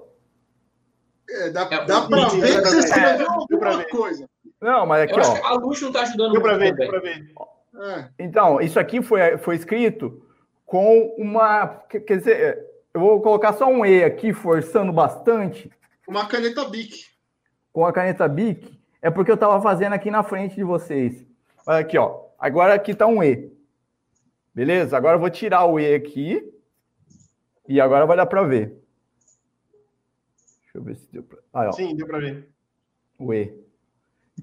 [1.27, 4.29] É, dá, é, dá pra ver que você escreveu alguma coisa.
[4.64, 5.45] Não, mas aqui, ó.
[5.45, 6.57] a luz não tá ajudando deu muito.
[6.57, 7.34] Ver, deu pra ver,
[7.76, 8.09] é.
[8.18, 10.26] Então, isso aqui foi, foi escrito
[10.66, 11.68] com uma.
[11.89, 15.70] Quer dizer, eu vou colocar só um E aqui, forçando bastante.
[16.07, 17.07] Uma caneta Bic.
[17.74, 21.26] Com a caneta Bic, é porque eu estava fazendo aqui na frente de vocês.
[21.68, 22.22] Olha aqui, ó.
[22.39, 23.51] Agora aqui está um E.
[24.55, 24.95] Beleza?
[24.95, 26.41] Agora eu vou tirar o E aqui.
[27.68, 28.82] E agora vai dar para ver.
[30.61, 31.74] Deixa eu ver se deu para.
[31.74, 32.47] Sim, deu para ver.
[33.20, 33.61] O E.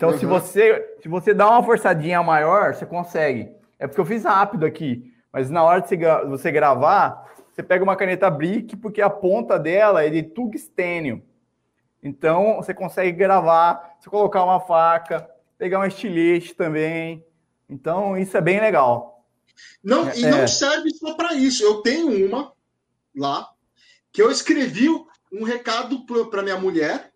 [0.01, 0.19] Então, uhum.
[0.19, 3.51] se você se você dá uma forçadinha maior, você consegue.
[3.79, 5.13] É porque eu fiz rápido aqui.
[5.31, 5.95] Mas na hora de
[6.27, 11.23] você gravar, você pega uma caneta Brick, porque a ponta dela é de tungstênio.
[12.03, 15.29] Então, você consegue gravar, você colocar uma faca,
[15.59, 17.23] pegar um estilete também.
[17.69, 19.23] Então, isso é bem legal.
[19.85, 20.31] Não, e é.
[20.31, 21.63] não serve só para isso.
[21.63, 22.55] Eu tenho uma
[23.15, 23.51] lá
[24.11, 24.89] que eu escrevi
[25.31, 27.10] um recado para minha mulher.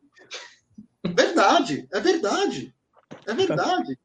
[1.15, 2.75] Verdade, é verdade.
[3.27, 3.99] É verdade.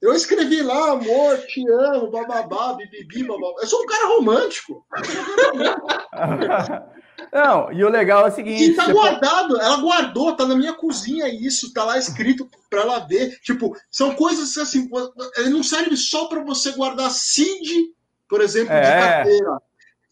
[0.00, 3.60] Eu escrevi lá, amor, te amo, bababá, bibibi, bababá.
[3.60, 4.86] Eu sou um cara romântico.
[7.32, 8.64] Não, e o legal é o seguinte.
[8.64, 13.00] E tá guardado, ela guardou, tá na minha cozinha isso, tá lá escrito para ela
[13.00, 13.38] ver.
[13.42, 14.88] Tipo, são coisas assim,
[15.36, 17.90] ele não serve só para você guardar seed,
[18.26, 18.80] por exemplo, é.
[18.80, 19.58] de carteira.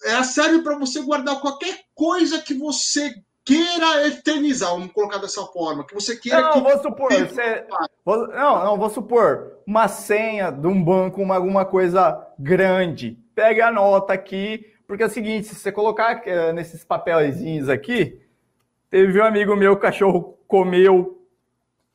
[0.05, 3.13] Ela serve para você guardar qualquer coisa que você
[3.49, 6.43] queira eternizar, vamos colocar dessa forma, que você queira.
[6.43, 6.61] Não, que...
[6.61, 7.65] vou supor, você...
[8.05, 13.19] não, não, vou supor uma senha de um banco, uma, alguma coisa grande.
[13.35, 18.21] Pega a nota aqui, porque é o seguinte, se você colocar uh, nesses papelzinhos aqui,
[18.91, 21.25] teve um amigo meu, o cachorro comeu,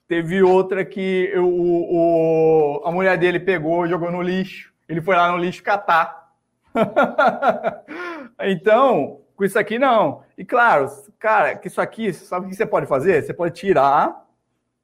[0.07, 5.31] teve outra que eu, o, a mulher dele pegou, jogou no lixo, ele foi lá
[5.31, 6.33] no lixo catar.
[8.41, 10.23] então, com isso aqui, não.
[10.37, 10.87] E claro,
[11.19, 13.21] cara, que isso aqui, sabe o que você pode fazer?
[13.21, 14.25] Você pode tirar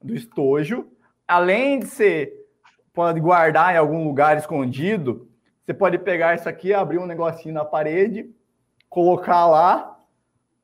[0.02, 0.88] do estojo,
[1.28, 2.34] além de você
[2.94, 5.30] pode guardar em algum lugar escondido,
[5.66, 8.30] você pode pegar isso aqui, abrir um negocinho na parede,
[8.90, 10.00] colocar lá,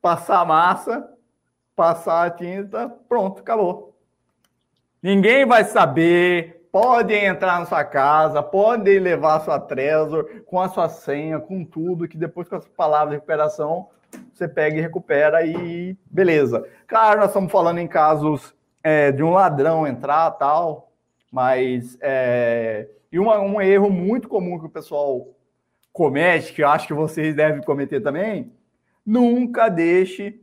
[0.02, 1.08] passar a massa,
[1.76, 3.96] passar a tinta, pronto, acabou.
[5.02, 10.68] Ninguém vai saber, podem entrar na sua casa, podem levar a sua Trezor com a
[10.68, 13.88] sua senha, com tudo, que depois com as palavras de recuperação
[14.34, 16.68] você pega e recupera e beleza.
[16.86, 18.54] Claro, nós estamos falando em casos
[18.84, 20.92] é, de um ladrão entrar tal,
[21.32, 25.30] mas é, e uma, um erro muito comum que o pessoal
[25.94, 28.52] comete, que eu acho que vocês devem cometer também,
[29.06, 30.42] nunca deixe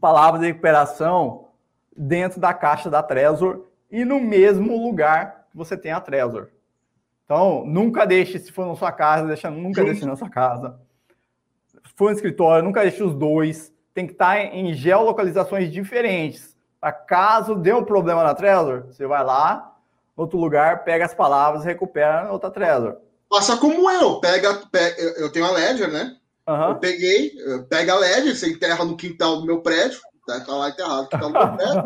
[0.00, 1.48] palavras de recuperação
[1.94, 6.48] dentro da caixa da Trezor e no mesmo lugar você tem a Trezor.
[7.24, 10.78] Então, nunca deixe, se for na sua casa, deixa, nunca deixe na sua casa.
[11.68, 13.72] Se for no escritório, nunca deixe os dois.
[13.94, 16.56] Tem que estar em geolocalizações diferentes.
[16.80, 19.76] Para caso dê um problema na Trezor, você vai lá,
[20.16, 22.96] outro lugar, pega as palavras, recupera na outra Trezor.
[23.30, 26.16] Faça como eu, pega, pega eu tenho a Ledger, né?
[26.46, 26.70] Uhum.
[26.70, 27.32] Eu peguei,
[27.68, 31.18] pega a Ledger, você enterra no quintal do meu prédio, tá, tá lá enterrado no
[31.18, 31.82] do meu prédio.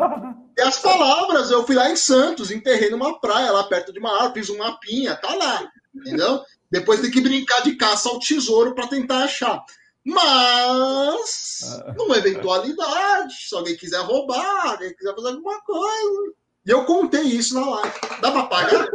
[0.57, 4.11] e as palavras, eu fui lá em Santos, enterrei numa praia, lá perto de uma
[4.11, 6.41] árvore, fiz um mapinha, tá lá, entendeu?
[6.69, 9.63] Depois tem que brincar de caça ao tesouro para tentar achar.
[10.05, 11.93] Mas, ah.
[11.97, 16.33] numa eventualidade, se alguém quiser roubar, alguém quiser fazer alguma coisa.
[16.65, 17.93] E eu contei isso na live.
[18.21, 18.87] Dá para pagar?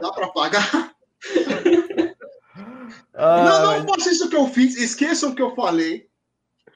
[0.00, 0.94] Dá para pagar?
[3.14, 4.76] Ah, não, não faça isso que eu fiz.
[4.76, 6.08] Esqueçam o que eu falei.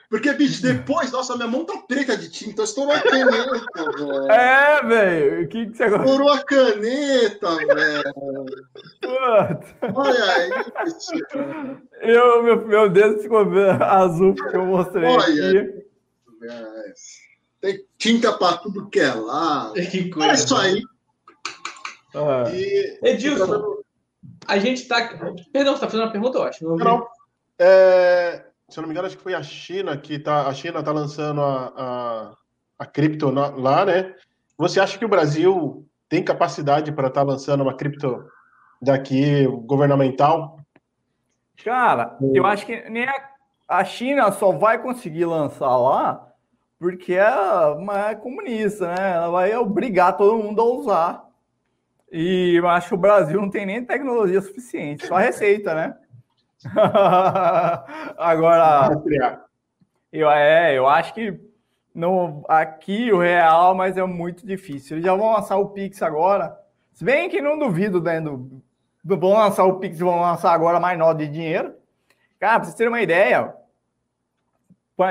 [0.09, 3.53] Porque, bicho, depois, nossa, minha mão tá preta de tinta, estourou a caneta,
[3.99, 4.31] velho.
[4.31, 5.45] É, velho.
[5.45, 8.47] O que, que você Estourou a caneta, velho.
[9.95, 11.13] Olha isso.
[12.01, 13.47] Eu, meu, meu dedo ficou
[13.83, 15.87] azul porque eu mostrei Olha, aqui.
[17.61, 19.73] Tem tinta pra tudo que é lá.
[19.73, 20.31] Que coisa.
[20.31, 20.83] É isso aí.
[22.15, 22.45] Ah.
[22.53, 22.99] E...
[23.03, 23.83] Edilson,
[24.47, 25.19] a gente tá.
[25.53, 26.65] Perdão, você tá fazendo uma pergunta, eu acho.
[26.65, 27.09] Não, não.
[27.59, 30.81] É se eu não me engano, acho que foi a China que tá, a China
[30.81, 32.37] está lançando a, a,
[32.81, 34.14] a cripto lá, né?
[34.59, 38.25] Você acha que o Brasil tem capacidade para estar tá lançando uma cripto
[38.83, 40.59] daqui governamental?
[41.64, 43.31] Cara, eu acho que nem a,
[43.69, 46.27] a China só vai conseguir lançar lá
[46.79, 47.31] porque é,
[47.79, 49.12] uma, é comunista, né?
[49.12, 51.27] Ela vai obrigar todo mundo a usar.
[52.12, 55.97] E eu acho que o Brasil não tem nem tecnologia suficiente, só receita, né?
[58.17, 59.03] Agora,
[60.13, 61.39] eu, é, eu acho que
[61.95, 64.97] no, aqui o real, mas é muito difícil.
[64.97, 66.57] Eles já vão lançar o Pix agora.
[66.93, 68.21] Se bem que não duvido, né?
[68.21, 68.63] Do,
[69.05, 71.75] do, vão lançar o Pix, vão lançar agora mais nota de dinheiro.
[72.39, 73.55] Cara, pra vocês terem uma ideia,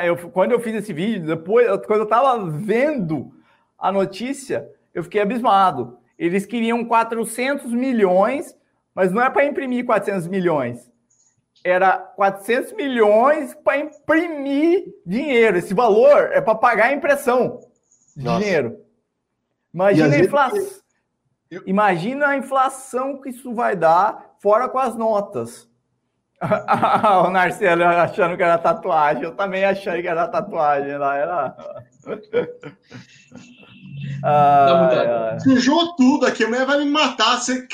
[0.04, 3.34] eu, quando eu fiz esse vídeo, depois, quando eu tava vendo
[3.78, 5.98] a notícia, eu fiquei abismado.
[6.18, 8.56] Eles queriam 400 milhões,
[8.94, 10.92] mas não é para imprimir 400 milhões
[11.66, 15.58] era 400 milhões para imprimir dinheiro.
[15.58, 17.60] Esse valor é para pagar a impressão
[18.16, 18.40] de Nossa.
[18.40, 18.78] dinheiro.
[19.74, 20.80] Imagina a inflação.
[21.50, 21.64] Eu...
[21.66, 25.68] Imagina a inflação que isso vai dar, fora com as notas.
[27.26, 29.24] o Narcelo achando que era tatuagem.
[29.24, 31.18] Eu também achei que era tatuagem lá.
[31.18, 31.58] Era.
[34.24, 37.40] Ah, Sujou tudo aqui, amanhã vai me matar.
[37.40, 37.68] Você,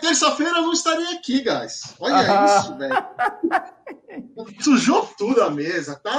[0.00, 1.94] terça-feira eu não estaria aqui, guys.
[2.00, 2.44] Olha ah.
[2.44, 4.54] isso, velho.
[4.60, 6.18] Sujou tudo a mesa, tá?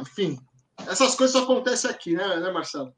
[0.00, 0.38] Enfim,
[0.86, 2.92] essas coisas só acontecem aqui, né, né Marcelo?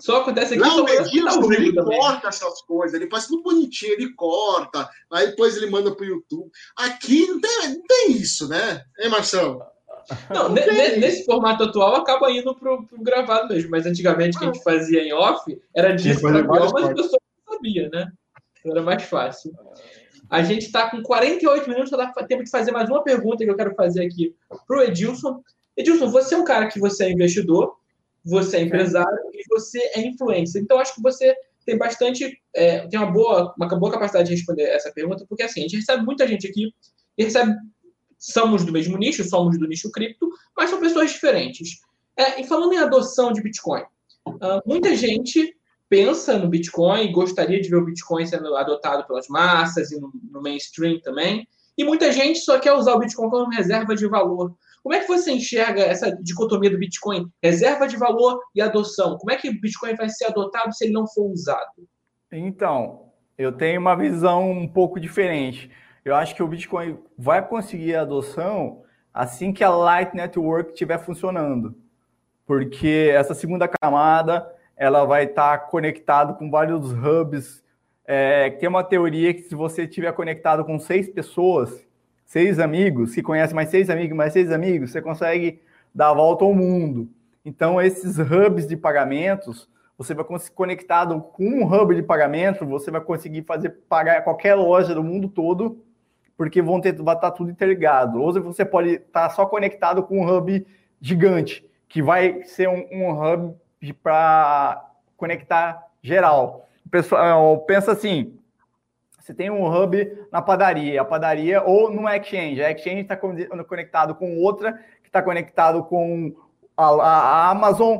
[0.00, 0.62] Só acontece aqui.
[0.62, 1.98] Não, Edilson, ele também.
[1.98, 6.50] corta essas coisas, ele faz tudo bonitinho, ele corta, aí depois ele manda pro YouTube.
[6.76, 8.82] Aqui não tem, não tem isso, né?
[8.98, 9.62] Hein, Marcelo?
[10.32, 14.62] Não, nesse formato atual acaba indo pro, pro, gravado mesmo, mas antigamente que a gente
[14.62, 18.10] fazia em off era disso para mas a pessoa não sabia, né?
[18.58, 19.52] Então era mais fácil.
[20.28, 23.50] A gente está com 48 minutos, só dá tempo de fazer mais uma pergunta que
[23.50, 24.34] eu quero fazer aqui
[24.66, 25.42] pro Edilson.
[25.76, 27.76] Edilson, você é um cara que você é investidor,
[28.24, 30.62] você é empresário e você é influencer.
[30.62, 31.34] Então acho que você
[31.66, 35.60] tem bastante, é, tem uma boa, uma boa capacidade de responder essa pergunta, porque assim,
[35.60, 36.72] a gente recebe muita gente aqui
[37.18, 37.54] e recebe
[38.20, 41.80] somos do mesmo nicho, somos do nicho cripto, mas são pessoas diferentes.
[42.16, 43.82] É, e falando em adoção de Bitcoin,
[44.26, 45.56] uh, muita gente
[45.88, 50.40] pensa no Bitcoin gostaria de ver o Bitcoin sendo adotado pelas massas e no, no,
[50.40, 54.54] mainstream também, e muita gente só quer usar o Bitcoin como reserva de valor.
[54.82, 59.16] Como é que você enxerga essa dicotomia do Bitcoin, reserva de valor e adoção?
[59.18, 61.88] Como é que o Bitcoin vai ser adotado se ele não for usado?
[62.30, 65.70] Então, eu tenho uma visão um pouco diferente
[66.04, 68.82] eu acho que o Bitcoin vai conseguir a adoção
[69.12, 71.74] assim que a Light Network estiver funcionando.
[72.46, 77.62] Porque essa segunda camada ela vai estar tá conectado com vários hubs.
[78.06, 81.86] É, tem uma teoria que se você estiver conectado com seis pessoas,
[82.24, 85.60] seis amigos, se conhece mais seis amigos, mais seis amigos, você consegue
[85.94, 87.08] dar a volta ao mundo.
[87.44, 92.90] Então, esses hubs de pagamentos, você vai conseguir conectado com um hub de pagamento, você
[92.90, 95.84] vai conseguir fazer pagar qualquer loja do mundo todo
[96.40, 98.18] porque vão ter, vai estar tudo interligado.
[98.18, 100.66] Ou você pode estar só conectado com um hub
[100.98, 103.54] gigante, que vai ser um, um hub
[104.02, 106.66] para conectar geral.
[106.90, 108.38] Pessoal pensa assim:
[109.18, 112.62] você tem um hub na padaria, a padaria ou no exchange.
[112.62, 114.72] A exchange está conectado com outra,
[115.02, 116.34] que está conectado com
[116.74, 117.98] a, a Amazon,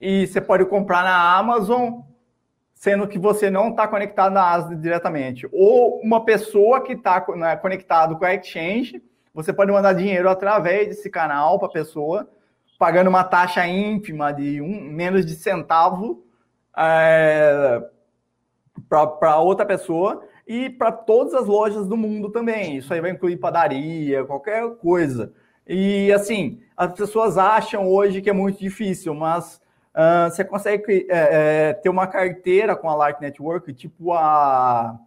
[0.00, 2.00] e você pode comprar na Amazon
[2.76, 5.48] sendo que você não está conectado na ASA diretamente.
[5.50, 9.02] Ou uma pessoa que está né, conectado com a exchange,
[9.32, 12.28] você pode mandar dinheiro através desse canal para a pessoa,
[12.78, 16.22] pagando uma taxa ínfima de um, menos de centavo
[16.76, 17.82] é,
[18.88, 20.22] para outra pessoa.
[20.46, 22.76] e para todas as lojas do mundo também.
[22.76, 25.32] Isso aí vai incluir padaria, qualquer coisa.
[25.66, 29.60] E assim, as pessoas acham hoje que é muito difícil, mas
[29.96, 34.98] uh, você consegue é, é, ter uma carteira com a Light Network, tipo a.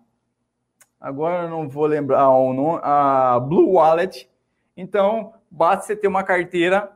[0.99, 4.29] Agora eu não vou lembrar o nome, a Blue Wallet.
[4.75, 6.91] Então, basta você ter uma carteira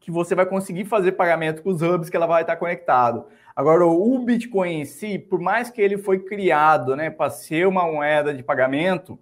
[0.00, 3.26] que você vai conseguir fazer pagamento com os hubs que ela vai estar conectado.
[3.54, 7.84] Agora, o Bitcoin em si, por mais que ele foi criado né, para ser uma
[7.84, 9.18] moeda de pagamento,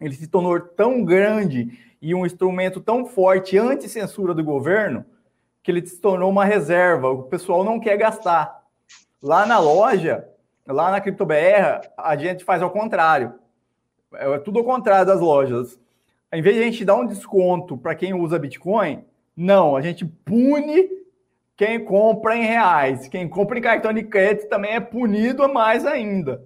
[0.00, 5.04] ele se tornou tão grande e um instrumento tão forte anti-censura do governo
[5.68, 7.10] que ele se tornou uma reserva.
[7.10, 8.62] O pessoal não quer gastar.
[9.22, 10.26] Lá na loja,
[10.66, 13.34] lá na CryptoBR, a gente faz ao contrário.
[14.14, 15.78] É tudo ao contrário das lojas.
[16.32, 19.04] Em vez de a gente dar um desconto para quem usa Bitcoin,
[19.36, 20.88] não, a gente pune
[21.54, 23.06] quem compra em reais.
[23.06, 26.42] Quem compra em cartão de crédito também é punido mais ainda.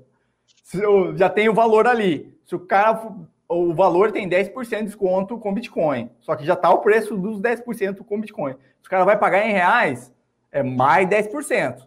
[1.14, 2.37] Já tem o valor ali.
[2.45, 3.07] Se o cara.
[3.53, 6.11] O valor tem 10% de desconto com Bitcoin.
[6.20, 8.55] Só que já está o preço dos 10% com Bitcoin.
[8.80, 10.12] Se o cara vai pagar em reais,
[10.50, 11.86] é mais 10%.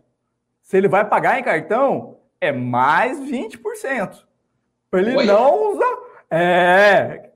[0.62, 4.24] Se ele vai pagar em cartão, é mais 20%.
[4.90, 5.26] Para ele Oi?
[5.26, 5.98] não usar.
[6.30, 7.30] É.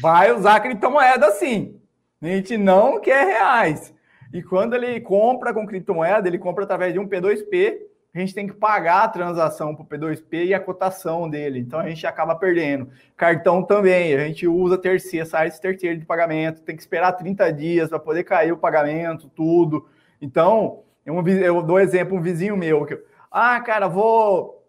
[0.00, 1.80] Vai usar criptomoeda sim.
[2.22, 3.94] A gente não quer reais.
[4.32, 7.78] E quando ele compra com criptomoeda, ele compra através de um P2P,
[8.16, 11.58] a gente tem que pagar a transação para o P2P e a cotação dele.
[11.58, 12.88] Então a gente acaba perdendo.
[13.16, 17.88] Cartão também, a gente usa terceiro, sites terceiro de pagamento, tem que esperar 30 dias
[17.90, 19.86] para poder cair o pagamento, tudo.
[20.20, 22.98] Então, eu, eu dou exemplo, um vizinho meu, que,
[23.30, 24.64] ah, cara, vou.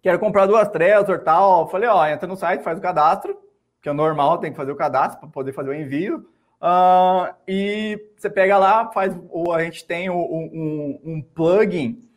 [0.00, 1.68] Quero comprar duas Trezor tal.
[1.68, 3.36] Falei, ó, entra no site, faz o cadastro,
[3.82, 6.26] que é normal, tem que fazer o cadastro para poder fazer o envio.
[6.60, 12.07] Uh, e você pega lá, faz, ou a gente tem um, um, um, plugin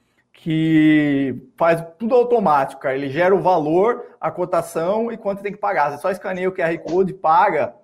[0.41, 2.95] que faz tudo automático, cara.
[2.95, 5.91] Ele gera o valor, a cotação e quanto tem que pagar.
[5.91, 7.75] Você só escaneia o QR Code paga.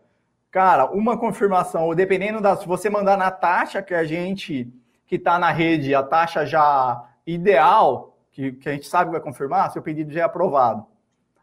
[0.49, 2.55] Cara, uma confirmação, ou dependendo da.
[2.55, 4.73] Se você mandar na taxa que a gente
[5.05, 9.21] que está na rede, a taxa já ideal, que, que a gente sabe que vai
[9.21, 10.83] confirmar, seu pedido já é aprovado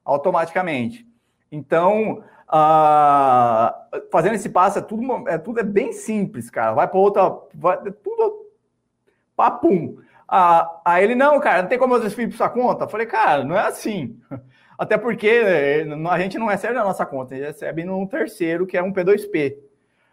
[0.04, 1.06] automaticamente.
[1.50, 3.72] Então, Uh,
[4.12, 6.72] fazendo esse passo é tudo, é tudo é bem simples, cara.
[6.74, 8.46] Vai para outra, vai, é tudo
[9.34, 9.96] papum.
[10.30, 12.84] Uh, aí ele, não, cara, não tem como eu transferir para sua conta?
[12.84, 14.18] Eu falei, cara, não é assim.
[14.78, 18.66] Até porque eh, a gente não recebe na nossa conta, a gente recebe num terceiro,
[18.66, 19.56] que é um P2P.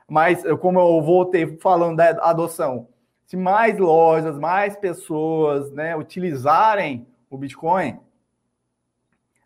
[0.07, 2.87] Mas, como eu voltei falando da adoção,
[3.25, 7.97] se mais lojas, mais pessoas né, utilizarem o Bitcoin,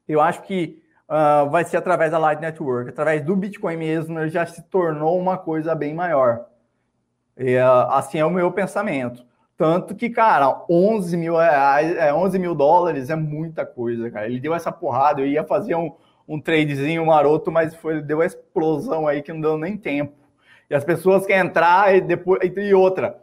[0.08, 2.90] eu acho que uh, vai ser através da Light Network.
[2.90, 6.46] Através do Bitcoin mesmo, ele já se tornou uma coisa bem maior.
[7.38, 9.26] E, uh, assim é o meu pensamento.
[9.58, 14.26] Tanto que, cara, 11 mil reais, é, 11 mil dólares é muita coisa, cara.
[14.28, 15.92] Ele deu essa porrada, eu ia fazer um,
[16.28, 20.14] um tradezinho maroto, mas foi, deu uma explosão aí que não deu nem tempo.
[20.70, 22.40] E as pessoas querem entrar e depois.
[22.44, 23.18] E outra,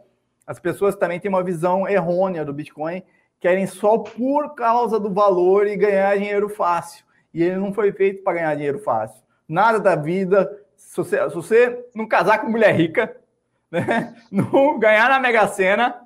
[0.47, 3.03] as pessoas também têm uma visão errônea do Bitcoin,
[3.39, 8.23] querem só por causa do valor e ganhar dinheiro fácil e ele não foi feito
[8.23, 9.21] para ganhar dinheiro fácil.
[9.47, 13.15] Nada da vida, se você, se você não casar com mulher rica,
[13.71, 16.02] né, não ganhar na Mega Sena,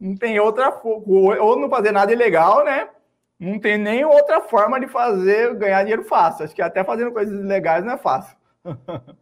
[0.00, 2.88] não tem outra ou não fazer nada ilegal, né?
[3.38, 6.44] Não tem nem outra forma de fazer ganhar dinheiro fácil.
[6.44, 8.36] Acho que até fazendo coisas ilegais não é fácil.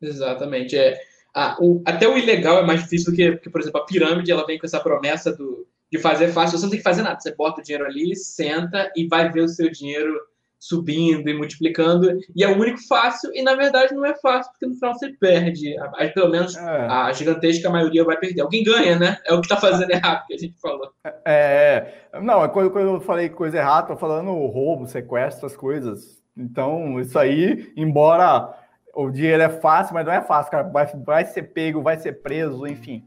[0.00, 0.76] Exatamente.
[0.76, 1.00] É,
[1.34, 4.30] ah, o, até o ilegal é mais difícil do que, porque, por exemplo, a pirâmide
[4.30, 6.58] ela vem com essa promessa do, de fazer fácil.
[6.58, 7.18] Você não tem que fazer nada.
[7.20, 10.14] Você bota o dinheiro ali, senta e vai ver o seu dinheiro
[10.58, 14.66] subindo e multiplicando, e é o único fácil, e na verdade não é fácil, porque
[14.66, 15.76] no final você perde.
[15.96, 16.60] Aí, pelo menos é.
[16.60, 18.40] a gigantesca maioria vai perder.
[18.40, 19.18] Alguém ganha, né?
[19.24, 20.90] É o que está fazendo errado que a gente falou.
[21.24, 22.20] É, é.
[22.20, 26.22] não, é quando, quando eu falei coisa errada, tô falando roubo, sequestro, as coisas.
[26.36, 28.54] Então, isso aí, embora
[28.94, 30.64] o dinheiro é fácil, mas não é fácil, cara.
[30.64, 33.04] Vai, vai ser pego, vai ser preso, enfim.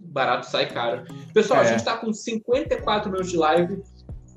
[0.00, 1.04] Barato sai caro.
[1.32, 1.62] Pessoal, é.
[1.64, 3.82] a gente está com 54 minutos de live.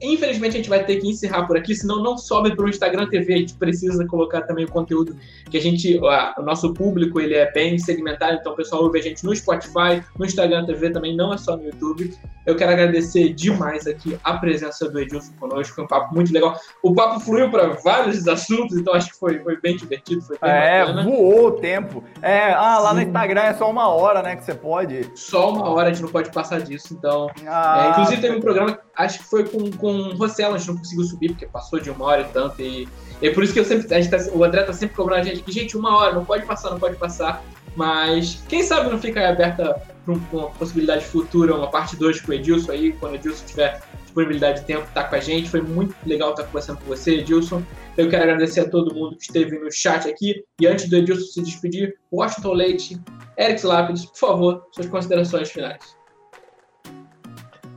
[0.01, 3.07] Infelizmente a gente vai ter que encerrar por aqui, senão não sobe para o Instagram
[3.07, 3.33] TV.
[3.33, 5.15] A gente precisa colocar também o conteúdo
[5.49, 5.99] que a gente,
[6.37, 10.01] o nosso público ele é bem segmentado, então o pessoal ouve a gente no Spotify,
[10.17, 12.13] no Instagram TV também, não é só no YouTube.
[12.45, 16.55] Eu quero agradecer demais aqui a presença do Edilson conosco, foi um papo muito legal.
[16.81, 20.49] O papo fluiu para vários assuntos, então acho que foi, foi bem divertido, foi bem
[20.49, 21.03] É, bacana.
[21.03, 22.03] voou o tempo.
[22.21, 25.11] É, ah, lá no Instagram é só uma hora, né, que você pode.
[25.13, 27.29] Só uma hora, a gente não pode passar disso, então.
[27.45, 30.69] Ah, é, inclusive teve um programa, acho que foi com, com o Rossello, a gente
[30.69, 32.87] não conseguiu subir, porque passou de uma hora e tanto, e,
[33.21, 35.23] é por isso que eu sempre, a gente tá, o André tá sempre cobrando a
[35.23, 37.43] gente que, gente, uma hora, não pode passar, não pode passar.
[37.75, 42.33] Mas quem sabe não fica aberta para uma possibilidade futura, uma parte 2 com o
[42.33, 45.49] Edilson aí, quando o Edilson tiver, disponibilidade de tempo, tá com a gente.
[45.49, 47.63] Foi muito legal estar conversando com você, Edilson.
[47.97, 50.43] Eu quero agradecer a todo mundo que esteve no chat aqui.
[50.59, 53.01] E antes do Edilson se despedir, Washington Leite,
[53.37, 55.95] Eric Lápides, por favor, suas considerações finais.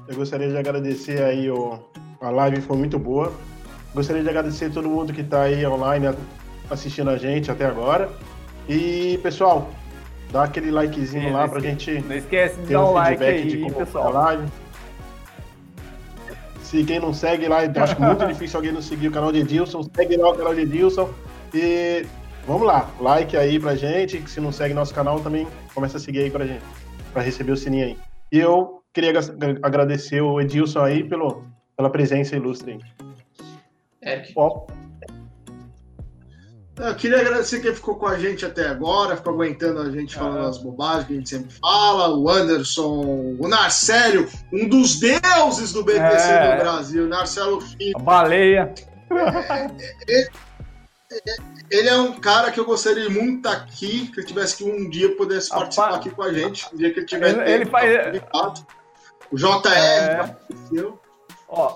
[0.09, 1.79] Eu gostaria de agradecer aí o,
[2.27, 3.33] a live, foi muito boa.
[3.95, 6.14] Gostaria de agradecer a todo mundo que está aí online
[6.70, 8.11] assistindo a gente até agora.
[8.68, 9.70] E, pessoal,
[10.33, 12.01] dá aquele likezinho lá pra gente.
[12.01, 14.12] Não esquece de dar um, um like aí, de pessoal.
[14.12, 14.45] Live.
[16.62, 19.83] Se quem não segue lá, acho muito difícil alguém não seguir o canal de Edilson.
[19.95, 21.11] Segue lá o canal de Edilson.
[21.53, 22.05] E
[22.47, 24.29] vamos lá, like aí pra gente.
[24.29, 26.62] Se não segue nosso canal, também começa a seguir aí pra gente,
[27.12, 27.99] pra receber o sininho aí.
[28.33, 29.12] E eu queria
[29.62, 31.45] agradecer o Edilson aí pelo,
[31.77, 32.81] pela presença ilustre aí.
[34.03, 34.35] Eric.
[34.35, 34.66] Bom,
[36.77, 40.45] eu queria agradecer quem ficou com a gente até agora, ficou aguentando a gente falando
[40.45, 40.49] ah.
[40.49, 42.16] as bobagens que a gente sempre fala.
[42.16, 46.57] O Anderson, o Narcélio, um dos deuses do BTC é.
[46.57, 47.97] do Brasil, Narcelo Filho.
[47.97, 48.75] A baleia.
[50.09, 50.29] Ele,
[51.70, 54.91] ele, é um cara que eu gostaria muito estar aqui, que ele tivesse que um
[54.91, 56.66] dia pudesse participar aqui com a gente.
[56.75, 58.64] Um dia que ele tiver ele, tempo, ele faz...
[59.31, 60.37] O JR é.
[61.57, 61.75] Ó.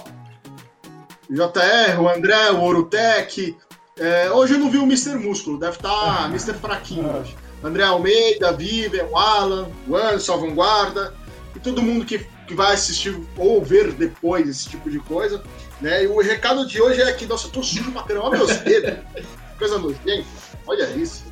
[1.31, 3.57] JR, o André, o Orutec,
[3.97, 5.17] é, hoje eu não vi o Mr.
[5.17, 6.55] Músculo, deve estar tá Mr.
[6.55, 7.37] Fraquinho hoje.
[7.63, 11.15] André Almeida, Vivian, o Alan, o Anderson, Vanguarda,
[11.55, 15.43] e todo mundo que, que vai assistir ou ver depois esse tipo de coisa.
[15.81, 16.05] Né?
[16.05, 18.57] E o recado de hoje é que, nossa, eu tô sujo pra caramba, olha meus
[18.63, 18.99] dedos,
[19.59, 20.27] coisa nojenta,
[20.67, 21.25] olha isso.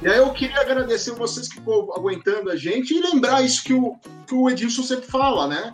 [0.00, 3.74] E aí eu queria agradecer vocês que ficou aguentando a gente e lembrar isso que
[3.74, 5.72] o, que o Edilson sempre fala, né?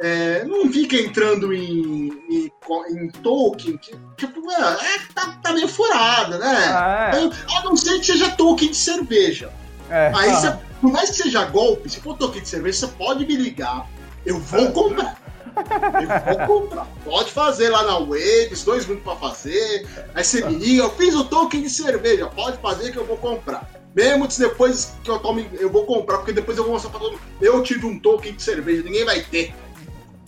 [0.00, 2.52] É, não fica entrando em, em,
[2.90, 6.66] em Tolkien, que, tipo, é, é, tá, tá meio furada, né?
[6.68, 7.56] Ah, é.
[7.56, 9.50] A não ser que seja Tolkien de cerveja.
[9.88, 10.58] É, Aí, ah.
[10.80, 13.88] Por mais que seja golpe, se for Tolkien de cerveja, você pode me ligar.
[14.24, 15.16] Eu vou comprar.
[15.56, 16.86] Eu vou comprar.
[17.04, 19.86] Pode fazer lá na Waves, dois minutos pra fazer.
[20.14, 22.26] Aí você me liga, eu fiz o Tolkien de cerveja.
[22.26, 23.70] Pode fazer que eu vou comprar.
[23.94, 27.00] Mesmo que depois que eu tome, eu vou comprar, porque depois eu vou mostrar pra
[27.00, 27.22] todo mundo.
[27.40, 29.54] Eu tive um Tolkien de cerveja, ninguém vai ter.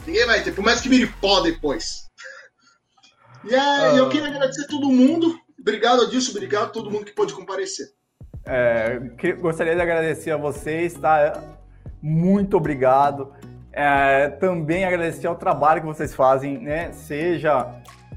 [0.06, 2.08] Ninguém vai ter, por mais que vire pó depois.
[3.44, 5.38] E é, eu queria agradecer a todo mundo.
[5.58, 7.86] Obrigado disso, obrigado a todo mundo que pôde comparecer.
[8.44, 8.98] É,
[9.40, 11.42] gostaria de agradecer a vocês, tá?
[12.00, 13.32] Muito obrigado.
[13.72, 16.92] É, também agradecer ao trabalho que vocês fazem, né?
[16.92, 17.74] Seja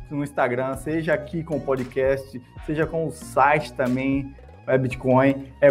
[0.10, 4.36] no Instagram, seja aqui com o podcast, seja com o site também,
[4.68, 5.52] é Bitcoin.
[5.62, 5.70] É,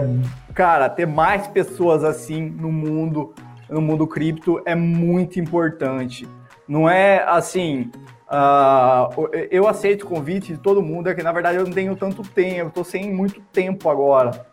[0.55, 3.35] cara, ter mais pessoas assim no mundo
[3.71, 6.29] no mundo cripto é muito importante.
[6.67, 7.91] Não é assim,
[8.29, 11.97] uh, eu aceito o convite de todo mundo, é que na verdade eu não tenho
[11.97, 14.47] tanto tempo, tô sem muito tempo agora.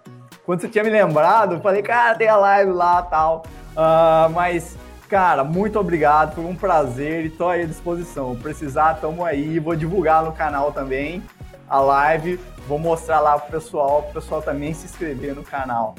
[0.46, 3.44] Quando você tinha me lembrado, eu falei, cara, tem a live lá tal.
[3.74, 4.78] Uh, mas,
[5.10, 8.36] cara, muito obrigado, foi um prazer e tô aí à disposição.
[8.36, 11.22] Precisar, tamo aí, vou divulgar no canal também
[11.70, 15.96] a live, vou mostrar lá pro pessoal, pro pessoal também se inscrever no canal.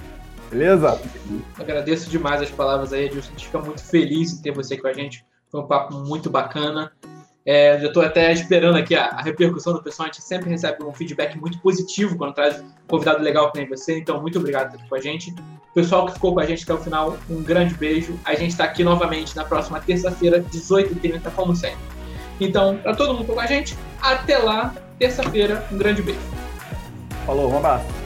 [0.51, 1.01] Beleza?
[1.59, 3.29] Agradeço demais as palavras aí, Edilson.
[3.29, 5.25] A gente fica muito feliz em ter você com a gente.
[5.51, 6.93] Foi um papo muito bacana.
[7.45, 10.09] É, já estou até esperando aqui a, a, repercussão do pessoal.
[10.09, 13.69] A gente sempre recebe um feedback muito positivo quando traz um convidado legal que nem
[13.69, 13.99] você.
[13.99, 15.35] Então, muito obrigado por estar aqui com a gente.
[15.75, 18.19] Pessoal que ficou com a gente até o final, um grande beijo.
[18.25, 21.79] A gente está aqui novamente na próxima terça-feira, 18h30, como sempre.
[22.41, 26.21] Então, para todo mundo que ficou com a gente, até lá, terça-feira, um grande beijo.
[27.25, 27.98] Falou, um abraço.